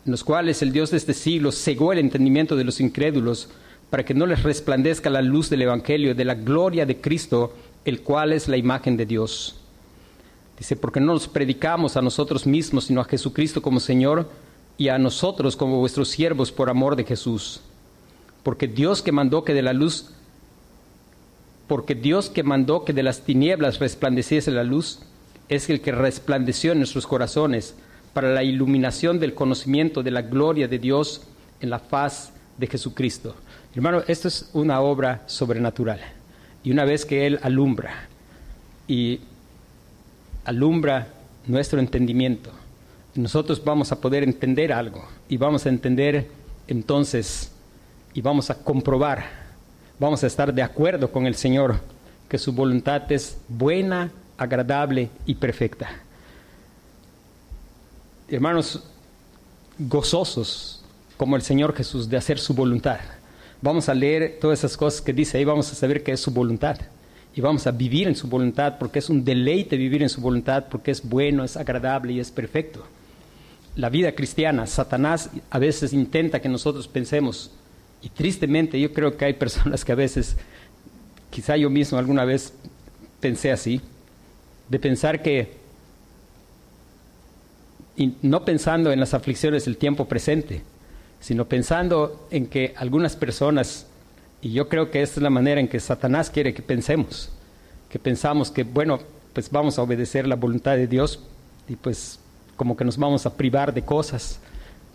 en 0.04 0.10
los 0.10 0.24
cuales 0.24 0.60
el 0.60 0.72
Dios 0.72 0.90
de 0.90 0.96
este 0.96 1.14
siglo 1.14 1.52
cegó 1.52 1.92
el 1.92 2.00
entendimiento 2.00 2.56
de 2.56 2.64
los 2.64 2.80
incrédulos, 2.80 3.50
para 3.88 4.04
que 4.04 4.12
no 4.12 4.26
les 4.26 4.42
resplandezca 4.42 5.10
la 5.10 5.22
luz 5.22 5.48
del 5.48 5.62
evangelio, 5.62 6.16
de 6.16 6.24
la 6.24 6.34
gloria 6.34 6.86
de 6.86 7.00
Cristo, 7.00 7.54
el 7.84 8.00
cual 8.00 8.32
es 8.32 8.48
la 8.48 8.56
imagen 8.56 8.96
de 8.96 9.06
Dios. 9.06 9.60
Dice, 10.58 10.74
porque 10.74 10.98
no 10.98 11.12
nos 11.12 11.28
predicamos 11.28 11.96
a 11.96 12.02
nosotros 12.02 12.48
mismos, 12.48 12.86
sino 12.86 13.00
a 13.00 13.04
Jesucristo 13.04 13.62
como 13.62 13.78
Señor, 13.78 14.28
y 14.78 14.88
a 14.88 14.98
nosotros 14.98 15.54
como 15.54 15.78
vuestros 15.78 16.08
siervos 16.08 16.50
por 16.50 16.68
amor 16.68 16.96
de 16.96 17.04
Jesús. 17.04 17.60
Porque 18.42 18.66
Dios 18.66 19.02
que 19.02 19.12
mandó 19.12 19.44
que 19.44 19.54
de 19.54 19.62
la 19.62 19.72
luz, 19.72 20.10
porque 21.68 21.94
Dios 21.94 22.28
que 22.28 22.42
mandó 22.42 22.84
que 22.84 22.92
de 22.92 23.04
las 23.04 23.20
tinieblas 23.20 23.78
resplandeciese 23.78 24.50
la 24.50 24.64
luz, 24.64 24.98
es 25.54 25.68
el 25.70 25.80
que 25.80 25.92
resplandeció 25.92 26.72
en 26.72 26.78
nuestros 26.78 27.06
corazones 27.06 27.74
para 28.12 28.32
la 28.32 28.42
iluminación 28.42 29.18
del 29.18 29.34
conocimiento 29.34 30.02
de 30.02 30.10
la 30.10 30.22
gloria 30.22 30.68
de 30.68 30.78
Dios 30.78 31.22
en 31.60 31.70
la 31.70 31.78
faz 31.78 32.32
de 32.58 32.66
Jesucristo. 32.66 33.34
Hermano, 33.74 34.02
esto 34.06 34.28
es 34.28 34.50
una 34.52 34.80
obra 34.80 35.22
sobrenatural. 35.26 36.00
Y 36.62 36.70
una 36.70 36.84
vez 36.84 37.04
que 37.04 37.26
Él 37.26 37.38
alumbra 37.42 38.08
y 38.86 39.20
alumbra 40.44 41.08
nuestro 41.46 41.80
entendimiento, 41.80 42.50
nosotros 43.14 43.62
vamos 43.64 43.92
a 43.92 44.00
poder 44.00 44.22
entender 44.22 44.72
algo 44.72 45.06
y 45.28 45.36
vamos 45.36 45.66
a 45.66 45.68
entender 45.68 46.28
entonces 46.68 47.52
y 48.14 48.20
vamos 48.20 48.50
a 48.50 48.54
comprobar, 48.54 49.24
vamos 49.98 50.22
a 50.24 50.26
estar 50.26 50.52
de 50.52 50.62
acuerdo 50.62 51.10
con 51.10 51.26
el 51.26 51.34
Señor 51.34 51.80
que 52.28 52.38
su 52.38 52.52
voluntad 52.52 53.10
es 53.10 53.38
buena, 53.48 54.10
agradable 54.42 55.10
y 55.26 55.34
perfecta. 55.34 55.90
Hermanos, 58.28 58.82
gozosos 59.78 60.82
como 61.16 61.36
el 61.36 61.42
Señor 61.42 61.74
Jesús 61.74 62.08
de 62.08 62.16
hacer 62.16 62.38
su 62.38 62.54
voluntad. 62.54 62.98
Vamos 63.60 63.88
a 63.88 63.94
leer 63.94 64.38
todas 64.40 64.58
esas 64.58 64.76
cosas 64.76 65.00
que 65.00 65.12
dice 65.12 65.38
ahí, 65.38 65.44
vamos 65.44 65.70
a 65.70 65.74
saber 65.74 66.02
que 66.02 66.12
es 66.12 66.20
su 66.20 66.32
voluntad. 66.32 66.78
Y 67.34 67.40
vamos 67.40 67.66
a 67.66 67.70
vivir 67.70 68.08
en 68.08 68.16
su 68.16 68.28
voluntad 68.28 68.76
porque 68.78 68.98
es 68.98 69.08
un 69.08 69.24
deleite 69.24 69.76
vivir 69.76 70.02
en 70.02 70.08
su 70.08 70.20
voluntad, 70.20 70.64
porque 70.68 70.90
es 70.90 71.08
bueno, 71.08 71.44
es 71.44 71.56
agradable 71.56 72.12
y 72.12 72.20
es 72.20 72.30
perfecto. 72.30 72.84
La 73.76 73.88
vida 73.88 74.12
cristiana, 74.12 74.66
Satanás 74.66 75.30
a 75.48 75.58
veces 75.58 75.92
intenta 75.92 76.40
que 76.40 76.48
nosotros 76.48 76.88
pensemos, 76.88 77.52
y 78.02 78.08
tristemente 78.08 78.78
yo 78.80 78.92
creo 78.92 79.16
que 79.16 79.24
hay 79.24 79.32
personas 79.34 79.84
que 79.84 79.92
a 79.92 79.94
veces, 79.94 80.36
quizá 81.30 81.56
yo 81.56 81.70
mismo 81.70 81.98
alguna 81.98 82.24
vez 82.24 82.52
pensé 83.20 83.52
así, 83.52 83.80
de 84.72 84.78
pensar 84.78 85.22
que, 85.22 85.52
no 88.22 88.44
pensando 88.44 88.90
en 88.90 88.98
las 88.98 89.12
aflicciones 89.12 89.66
del 89.66 89.76
tiempo 89.76 90.06
presente, 90.06 90.62
sino 91.20 91.44
pensando 91.44 92.26
en 92.30 92.46
que 92.46 92.72
algunas 92.76 93.14
personas, 93.14 93.86
y 94.40 94.52
yo 94.52 94.68
creo 94.70 94.90
que 94.90 95.02
esta 95.02 95.20
es 95.20 95.22
la 95.22 95.30
manera 95.30 95.60
en 95.60 95.68
que 95.68 95.78
Satanás 95.78 96.30
quiere 96.30 96.54
que 96.54 96.62
pensemos, 96.62 97.30
que 97.90 97.98
pensamos 97.98 98.50
que, 98.50 98.64
bueno, 98.64 98.98
pues 99.34 99.50
vamos 99.50 99.78
a 99.78 99.82
obedecer 99.82 100.26
la 100.26 100.36
voluntad 100.36 100.76
de 100.76 100.86
Dios 100.86 101.20
y 101.68 101.76
pues 101.76 102.18
como 102.56 102.74
que 102.74 102.84
nos 102.84 102.96
vamos 102.96 103.26
a 103.26 103.36
privar 103.36 103.72
de 103.74 103.82
cosas 103.82 104.40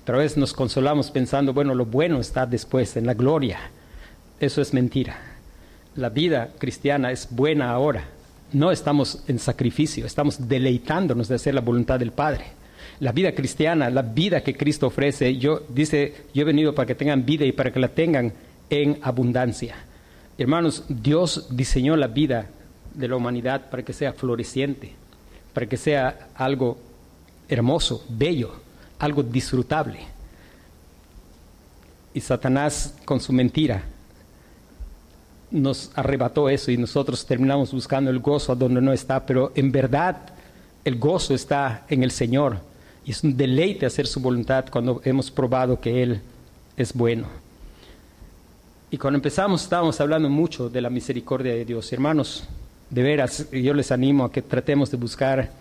pero 0.07 0.19
a 0.19 0.21
veces 0.21 0.37
nos 0.37 0.53
consolamos 0.53 1.11
pensando, 1.11 1.51
bueno, 1.51 1.75
lo 1.75 1.85
bueno 1.85 2.21
está 2.21 2.45
después, 2.45 2.95
en 2.95 3.05
la 3.05 3.13
gloria. 3.13 3.59
Eso 4.39 4.61
es 4.61 4.73
mentira. 4.73 5.17
La 5.97 6.07
vida 6.07 6.51
cristiana 6.59 7.11
es 7.11 7.27
buena 7.29 7.71
ahora. 7.71 8.05
No 8.53 8.71
estamos 8.71 9.23
en 9.27 9.39
sacrificio, 9.39 10.05
estamos 10.05 10.47
deleitándonos 10.47 11.27
de 11.27 11.35
hacer 11.35 11.53
la 11.53 11.61
voluntad 11.61 11.99
del 11.99 12.11
Padre. 12.11 12.45
La 12.99 13.11
vida 13.11 13.33
cristiana, 13.33 13.89
la 13.89 14.01
vida 14.01 14.41
que 14.41 14.55
Cristo 14.55 14.87
ofrece, 14.87 15.37
yo 15.37 15.63
dice, 15.69 16.25
yo 16.33 16.41
he 16.41 16.45
venido 16.45 16.73
para 16.73 16.85
que 16.85 16.95
tengan 16.95 17.25
vida 17.25 17.45
y 17.45 17.51
para 17.51 17.71
que 17.71 17.79
la 17.79 17.89
tengan 17.89 18.33
en 18.69 18.99
abundancia. 19.01 19.75
Hermanos, 20.37 20.85
Dios 20.87 21.47
diseñó 21.51 21.95
la 21.95 22.07
vida 22.07 22.47
de 22.93 23.07
la 23.07 23.15
humanidad 23.15 23.69
para 23.69 23.83
que 23.83 23.93
sea 23.93 24.13
floreciente, 24.13 24.93
para 25.53 25.67
que 25.67 25.77
sea 25.77 26.29
algo 26.35 26.77
hermoso, 27.49 28.05
bello, 28.09 28.51
algo 28.99 29.23
disfrutable. 29.23 29.99
Y 32.13 32.21
Satanás 32.21 32.95
con 33.05 33.19
su 33.19 33.33
mentira 33.33 33.83
nos 35.51 35.91
arrebató 35.95 36.49
eso 36.49 36.71
y 36.71 36.77
nosotros 36.77 37.25
terminamos 37.25 37.71
buscando 37.71 38.09
el 38.09 38.19
gozo 38.19 38.51
a 38.51 38.55
donde 38.55 38.81
no 38.81 38.91
está, 38.91 39.25
pero 39.25 39.51
en 39.55 39.71
verdad 39.71 40.17
el 40.83 40.97
gozo 40.97 41.33
está 41.33 41.85
en 41.89 42.03
el 42.03 42.11
Señor 42.11 42.59
y 43.05 43.11
es 43.11 43.23
un 43.23 43.37
deleite 43.37 43.85
hacer 43.85 44.07
su 44.07 44.19
voluntad 44.19 44.65
cuando 44.69 45.01
hemos 45.05 45.31
probado 45.31 45.79
que 45.79 46.03
Él 46.03 46.21
es 46.75 46.93
bueno. 46.93 47.27
Y 48.91 48.97
cuando 48.97 49.17
empezamos 49.17 49.63
estábamos 49.63 49.99
hablando 49.99 50.29
mucho 50.29 50.69
de 50.69 50.81
la 50.81 50.89
misericordia 50.89 51.53
de 51.53 51.65
Dios. 51.65 51.91
Hermanos, 51.91 52.43
de 52.89 53.03
veras, 53.03 53.47
yo 53.51 53.73
les 53.73 53.91
animo 53.91 54.25
a 54.25 54.31
que 54.31 54.41
tratemos 54.41 54.91
de 54.91 54.97
buscar 54.97 55.51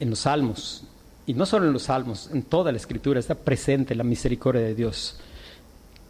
en 0.00 0.10
los 0.10 0.20
salmos 0.20 0.84
y 1.26 1.34
no 1.34 1.46
solo 1.46 1.66
en 1.66 1.72
los 1.72 1.84
salmos, 1.84 2.30
en 2.32 2.42
toda 2.42 2.70
la 2.70 2.78
escritura 2.78 3.20
está 3.20 3.34
presente 3.34 3.94
la 3.94 4.04
misericordia 4.04 4.62
de 4.62 4.74
Dios. 4.74 5.18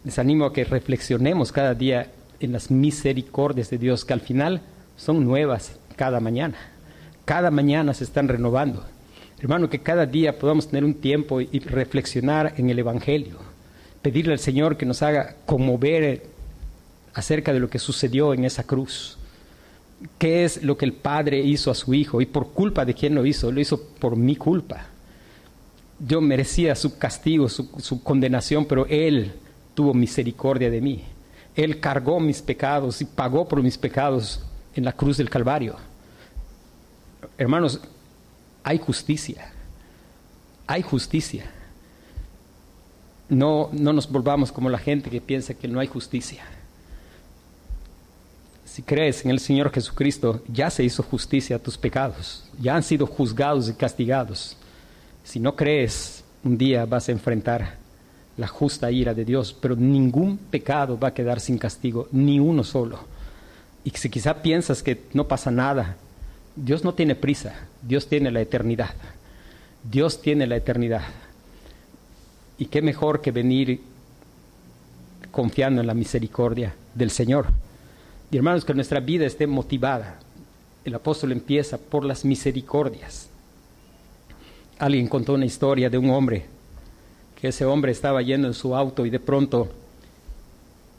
Les 0.05 0.19
animo 0.19 0.45
a 0.45 0.53
que 0.53 0.63
reflexionemos 0.63 1.51
cada 1.51 1.73
día 1.73 2.11
en 2.39 2.51
las 2.53 2.71
misericordias 2.71 3.69
de 3.69 3.77
Dios, 3.77 4.05
que 4.05 4.13
al 4.13 4.21
final 4.21 4.61
son 4.95 5.25
nuevas 5.25 5.77
cada 5.95 6.19
mañana. 6.19 6.57
Cada 7.25 7.51
mañana 7.51 7.93
se 7.93 8.03
están 8.03 8.27
renovando. 8.27 8.85
Hermano, 9.39 9.69
que 9.69 9.79
cada 9.79 10.05
día 10.05 10.39
podamos 10.39 10.67
tener 10.67 10.85
un 10.85 10.93
tiempo 10.93 11.41
y 11.41 11.59
reflexionar 11.59 12.53
en 12.57 12.69
el 12.69 12.79
Evangelio. 12.79 13.39
Pedirle 14.01 14.33
al 14.33 14.39
Señor 14.39 14.77
que 14.77 14.85
nos 14.85 15.01
haga 15.01 15.35
conmover 15.45 16.23
acerca 17.13 17.51
de 17.51 17.59
lo 17.59 17.69
que 17.69 17.79
sucedió 17.79 18.33
en 18.33 18.45
esa 18.45 18.63
cruz. 18.63 19.17
¿Qué 20.19 20.45
es 20.45 20.63
lo 20.63 20.77
que 20.77 20.85
el 20.85 20.93
Padre 20.93 21.39
hizo 21.39 21.71
a 21.71 21.75
su 21.75 21.93
Hijo? 21.93 22.21
¿Y 22.21 22.27
por 22.27 22.51
culpa 22.51 22.85
de 22.85 22.93
quién 22.93 23.15
lo 23.15 23.25
hizo? 23.25 23.51
Lo 23.51 23.59
hizo 23.59 23.81
por 23.99 24.15
mi 24.15 24.35
culpa 24.35 24.89
yo 25.99 26.21
merecía 26.21 26.75
su 26.75 26.97
castigo, 26.97 27.47
su, 27.49 28.03
condenación, 28.03 28.65
pero 28.65 28.85
Él 28.87 29.31
tuvo 29.75 29.93
misericordia 29.93 30.71
de 30.71 30.81
mí. 30.81 31.03
Él 31.55 31.79
cargó 31.79 32.19
mis 32.19 32.41
pecados 32.41 33.01
y 33.01 33.05
pagó 33.05 33.47
por 33.47 33.61
mis 33.61 33.77
pecados 33.77 34.41
en 34.73 34.83
la 34.83 34.93
cruz 34.93 35.17
del 35.17 35.29
Calvario. 35.29 35.75
Hermanos, 37.37 37.79
hay 38.63 38.79
justicia. 38.79 39.51
Hay 40.67 40.81
justicia. 40.81 41.45
No, 43.29 43.69
no 43.71 43.93
nos 43.93 44.11
volvamos 44.11 44.51
como 44.51 44.69
la 44.69 44.77
gente 44.77 45.09
que 45.09 45.21
piensa 45.21 45.53
que 45.53 45.67
no 45.67 45.79
hay 45.79 45.87
justicia. 45.87 46.43
Si 48.65 48.81
crees 48.81 49.23
en 49.23 49.31
el 49.31 49.39
Señor 49.39 49.71
Jesucristo, 49.71 50.41
ya 50.47 50.69
se 50.69 50.83
hizo 50.83 51.01
justicia 51.01 51.55
a 51.55 51.59
tus 51.59 51.77
pecados, 51.77 52.43
ya 52.59 52.75
han 52.75 52.83
sido 52.83 53.07
juzgados 53.07 53.69
y 53.69 53.73
castigados. 53.73 54.57
Si 55.23 55.39
no 55.39 55.55
crees, 55.55 56.25
un 56.43 56.57
día 56.57 56.85
vas 56.85 57.07
a 57.07 57.13
enfrentar 57.13 57.84
la 58.37 58.47
justa 58.47 58.91
ira 58.91 59.13
de 59.13 59.25
Dios, 59.25 59.55
pero 59.59 59.75
ningún 59.75 60.37
pecado 60.37 60.99
va 60.99 61.09
a 61.09 61.13
quedar 61.13 61.39
sin 61.39 61.57
castigo, 61.57 62.07
ni 62.11 62.39
uno 62.39 62.63
solo. 62.63 62.99
Y 63.83 63.91
si 63.91 64.09
quizá 64.09 64.41
piensas 64.41 64.83
que 64.83 65.03
no 65.13 65.27
pasa 65.27 65.51
nada, 65.51 65.95
Dios 66.55 66.83
no 66.83 66.93
tiene 66.93 67.15
prisa, 67.15 67.53
Dios 67.81 68.07
tiene 68.07 68.31
la 68.31 68.41
eternidad. 68.41 68.95
Dios 69.89 70.21
tiene 70.21 70.47
la 70.47 70.55
eternidad. 70.55 71.03
Y 72.57 72.65
qué 72.65 72.81
mejor 72.81 73.21
que 73.21 73.31
venir 73.31 73.81
confiando 75.31 75.81
en 75.81 75.87
la 75.87 75.93
misericordia 75.93 76.73
del 76.93 77.11
Señor. 77.11 77.47
Y 78.31 78.37
hermanos, 78.37 78.65
que 78.65 78.73
nuestra 78.73 78.99
vida 78.99 79.25
esté 79.25 79.47
motivada. 79.47 80.19
El 80.83 80.95
apóstol 80.95 81.31
empieza 81.31 81.77
por 81.77 82.05
las 82.05 82.25
misericordias. 82.25 83.29
Alguien 84.79 85.07
contó 85.07 85.33
una 85.33 85.45
historia 85.45 85.89
de 85.89 85.97
un 85.97 86.09
hombre, 86.09 86.45
que 87.45 87.49
ese 87.49 87.63
hombre 87.63 87.91
estaba 87.91 88.23
yendo 88.23 88.47
en 88.47 88.55
su 88.55 88.75
auto 88.75 89.05
y 89.05 89.11
de 89.11 89.19
pronto 89.19 89.69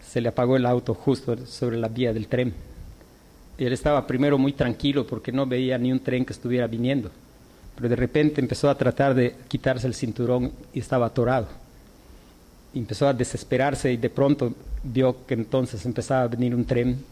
se 0.00 0.20
le 0.20 0.28
apagó 0.28 0.56
el 0.56 0.64
auto 0.64 0.94
justo 0.94 1.44
sobre 1.44 1.76
la 1.76 1.88
vía 1.88 2.12
del 2.12 2.28
tren. 2.28 2.54
Y 3.58 3.64
él 3.64 3.72
estaba 3.72 4.06
primero 4.06 4.38
muy 4.38 4.52
tranquilo 4.52 5.04
porque 5.04 5.32
no 5.32 5.44
veía 5.44 5.76
ni 5.76 5.90
un 5.90 5.98
tren 5.98 6.24
que 6.24 6.32
estuviera 6.32 6.68
viniendo. 6.68 7.10
Pero 7.74 7.88
de 7.88 7.96
repente 7.96 8.40
empezó 8.40 8.70
a 8.70 8.78
tratar 8.78 9.12
de 9.12 9.34
quitarse 9.48 9.88
el 9.88 9.94
cinturón 9.94 10.52
y 10.72 10.78
estaba 10.78 11.06
atorado. 11.06 11.48
Empezó 12.72 13.08
a 13.08 13.12
desesperarse 13.12 13.92
y 13.92 13.96
de 13.96 14.10
pronto 14.10 14.54
vio 14.84 15.26
que 15.26 15.34
entonces 15.34 15.84
empezaba 15.84 16.22
a 16.22 16.28
venir 16.28 16.54
un 16.54 16.64
tren 16.64 17.04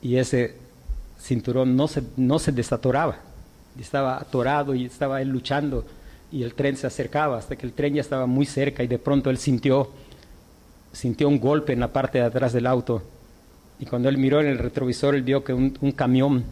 y 0.00 0.14
ese 0.14 0.54
cinturón 1.18 1.74
no 1.74 1.88
se, 1.88 2.04
no 2.16 2.38
se 2.38 2.52
desatoraba. 2.52 3.16
Estaba 3.76 4.18
atorado 4.18 4.72
y 4.72 4.84
estaba 4.84 5.20
él 5.20 5.30
luchando 5.30 5.84
y 6.32 6.42
el 6.42 6.54
tren 6.54 6.76
se 6.76 6.86
acercaba 6.86 7.38
hasta 7.38 7.56
que 7.56 7.66
el 7.66 7.72
tren 7.72 7.94
ya 7.94 8.00
estaba 8.00 8.26
muy 8.26 8.46
cerca 8.46 8.82
y 8.82 8.88
de 8.88 8.98
pronto 8.98 9.30
él 9.30 9.38
sintió, 9.38 9.90
sintió 10.92 11.28
un 11.28 11.38
golpe 11.38 11.72
en 11.72 11.80
la 11.80 11.92
parte 11.92 12.18
de 12.18 12.24
atrás 12.24 12.52
del 12.52 12.66
auto 12.66 13.02
y 13.82 13.86
cuando 13.86 14.08
él 14.08 14.16
miró 14.16 14.40
en 14.40 14.46
el 14.46 14.58
retrovisor, 14.58 15.16
él 15.16 15.24
vio 15.24 15.42
que 15.42 15.52
un, 15.52 15.70
camión 15.90 16.44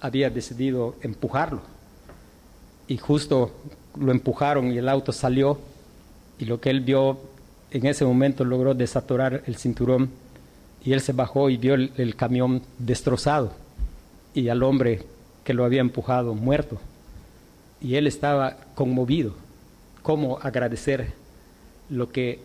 había 0.00 0.30
decidido 0.30 0.94
empujarlo. 1.02 1.60
Y 2.88 2.96
justo 2.96 3.50
lo 4.00 4.10
empujaron 4.10 4.72
y 4.72 4.78
el 4.78 4.88
auto 4.88 5.12
salió. 5.12 5.58
Y 6.38 6.46
lo 6.46 6.58
que 6.58 6.70
él 6.70 6.80
vio 6.80 7.18
en 7.72 7.84
ese 7.84 8.06
momento 8.06 8.42
logró 8.42 8.72
desatorar 8.72 9.42
el 9.44 9.56
cinturón. 9.56 10.08
Y 10.82 10.94
él 10.94 11.02
se 11.02 11.12
bajó 11.12 11.50
y 11.50 11.58
vio 11.58 11.74
el, 11.74 11.92
el 11.98 12.16
camión 12.16 12.62
destrozado. 12.78 13.52
Y 14.32 14.48
al 14.48 14.62
hombre 14.62 15.02
que 15.44 15.52
lo 15.52 15.62
había 15.62 15.82
empujado 15.82 16.34
muerto. 16.34 16.80
Y 17.80 17.96
él 17.96 18.06
estaba 18.06 18.56
conmovido. 18.74 19.34
¿Cómo 20.02 20.38
agradecer 20.40 21.12
lo 21.90 22.10
que, 22.10 22.40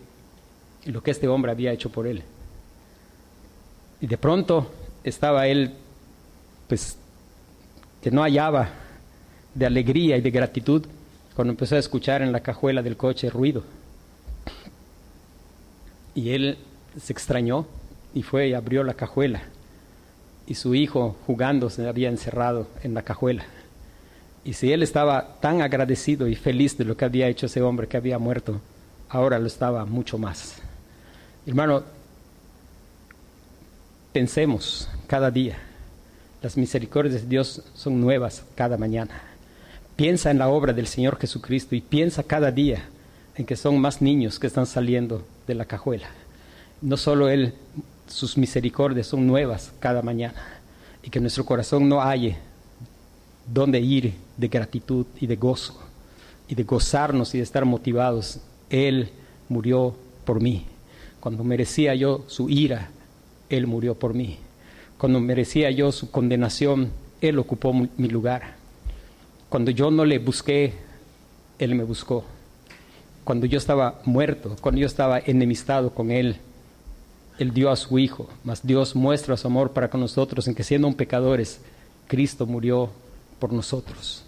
lo 0.86 1.02
que 1.02 1.10
este 1.10 1.28
hombre 1.28 1.52
había 1.52 1.72
hecho 1.72 1.90
por 1.90 2.06
él? 2.06 2.22
Y 4.00 4.06
de 4.06 4.18
pronto 4.18 4.70
estaba 5.04 5.46
él, 5.46 5.72
pues, 6.68 6.96
que 8.02 8.10
no 8.10 8.22
hallaba 8.22 8.68
de 9.54 9.66
alegría 9.66 10.16
y 10.16 10.20
de 10.20 10.30
gratitud 10.30 10.84
cuando 11.34 11.52
empezó 11.52 11.76
a 11.76 11.78
escuchar 11.78 12.22
en 12.22 12.32
la 12.32 12.40
cajuela 12.40 12.82
del 12.82 12.96
coche 12.96 13.30
ruido. 13.30 13.62
Y 16.14 16.30
él 16.30 16.58
se 17.00 17.12
extrañó 17.12 17.66
y 18.14 18.22
fue 18.22 18.48
y 18.48 18.54
abrió 18.54 18.84
la 18.84 18.94
cajuela. 18.94 19.42
Y 20.46 20.54
su 20.54 20.74
hijo 20.74 21.16
jugando 21.26 21.70
se 21.70 21.88
había 21.88 22.08
encerrado 22.08 22.66
en 22.82 22.94
la 22.94 23.02
cajuela. 23.02 23.44
Y 24.44 24.54
si 24.54 24.72
él 24.72 24.82
estaba 24.82 25.36
tan 25.40 25.62
agradecido 25.62 26.26
y 26.26 26.34
feliz 26.34 26.76
de 26.76 26.84
lo 26.84 26.96
que 26.96 27.04
había 27.04 27.28
hecho 27.28 27.46
ese 27.46 27.62
hombre 27.62 27.86
que 27.86 27.96
había 27.96 28.18
muerto, 28.18 28.60
ahora 29.08 29.38
lo 29.38 29.46
estaba 29.46 29.84
mucho 29.84 30.18
más. 30.18 30.56
Hermano, 31.46 31.84
Pensemos 34.12 34.90
cada 35.06 35.30
día. 35.30 35.56
Las 36.42 36.58
misericordias 36.58 37.22
de 37.22 37.28
Dios 37.28 37.62
son 37.72 37.98
nuevas 37.98 38.44
cada 38.54 38.76
mañana. 38.76 39.22
Piensa 39.96 40.30
en 40.30 40.38
la 40.38 40.48
obra 40.48 40.74
del 40.74 40.86
Señor 40.86 41.18
Jesucristo 41.18 41.74
y 41.74 41.80
piensa 41.80 42.22
cada 42.22 42.50
día 42.50 42.84
en 43.36 43.46
que 43.46 43.56
son 43.56 43.80
más 43.80 44.02
niños 44.02 44.38
que 44.38 44.46
están 44.46 44.66
saliendo 44.66 45.24
de 45.46 45.54
la 45.54 45.64
cajuela. 45.64 46.08
No 46.82 46.98
solo 46.98 47.30
Él, 47.30 47.54
sus 48.06 48.36
misericordias 48.36 49.06
son 49.06 49.26
nuevas 49.26 49.72
cada 49.80 50.02
mañana 50.02 50.60
y 51.02 51.08
que 51.08 51.20
nuestro 51.20 51.46
corazón 51.46 51.88
no 51.88 52.02
halle 52.02 52.36
donde 53.50 53.80
ir 53.80 54.12
de 54.42 54.48
gratitud 54.48 55.06
y 55.20 55.26
de 55.26 55.36
gozo 55.36 55.80
y 56.48 56.54
de 56.54 56.64
gozarnos 56.64 57.34
y 57.34 57.38
de 57.38 57.44
estar 57.44 57.64
motivados. 57.64 58.40
Él 58.68 59.10
murió 59.48 59.94
por 60.24 60.40
mí. 60.40 60.66
Cuando 61.20 61.44
merecía 61.44 61.94
yo 61.94 62.24
su 62.26 62.50
ira, 62.50 62.90
él 63.48 63.66
murió 63.66 63.94
por 63.94 64.14
mí. 64.14 64.38
Cuando 64.98 65.20
merecía 65.20 65.70
yo 65.70 65.92
su 65.92 66.10
condenación, 66.10 66.90
Él 67.20 67.38
ocupó 67.38 67.72
mi 67.72 68.08
lugar. 68.08 68.54
Cuando 69.48 69.70
yo 69.70 69.90
no 69.90 70.04
le 70.04 70.18
busqué, 70.18 70.72
Él 71.58 71.74
me 71.74 71.84
buscó. 71.84 72.24
Cuando 73.24 73.46
yo 73.46 73.58
estaba 73.58 74.00
muerto, 74.04 74.56
cuando 74.60 74.80
yo 74.80 74.86
estaba 74.86 75.18
enemistado 75.18 75.90
con 75.90 76.10
Él, 76.10 76.36
Él 77.38 77.52
dio 77.52 77.70
a 77.70 77.76
su 77.76 77.98
Hijo. 77.98 78.28
Mas 78.42 78.66
Dios 78.66 78.96
muestra 78.96 79.36
su 79.36 79.46
amor 79.46 79.72
para 79.72 79.90
con 79.90 80.00
nosotros 80.00 80.48
en 80.48 80.54
que 80.54 80.64
siendo 80.64 80.88
un 80.88 80.94
pecadores, 80.94 81.60
Cristo 82.08 82.46
murió 82.46 82.90
por 83.38 83.52
nosotros. 83.52 84.24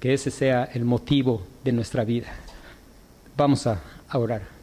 Que 0.00 0.14
ese 0.14 0.30
sea 0.30 0.64
el 0.64 0.84
motivo 0.84 1.42
de 1.64 1.72
nuestra 1.72 2.04
vida. 2.04 2.28
Vamos 3.36 3.66
a 3.66 3.80
orar. 4.12 4.57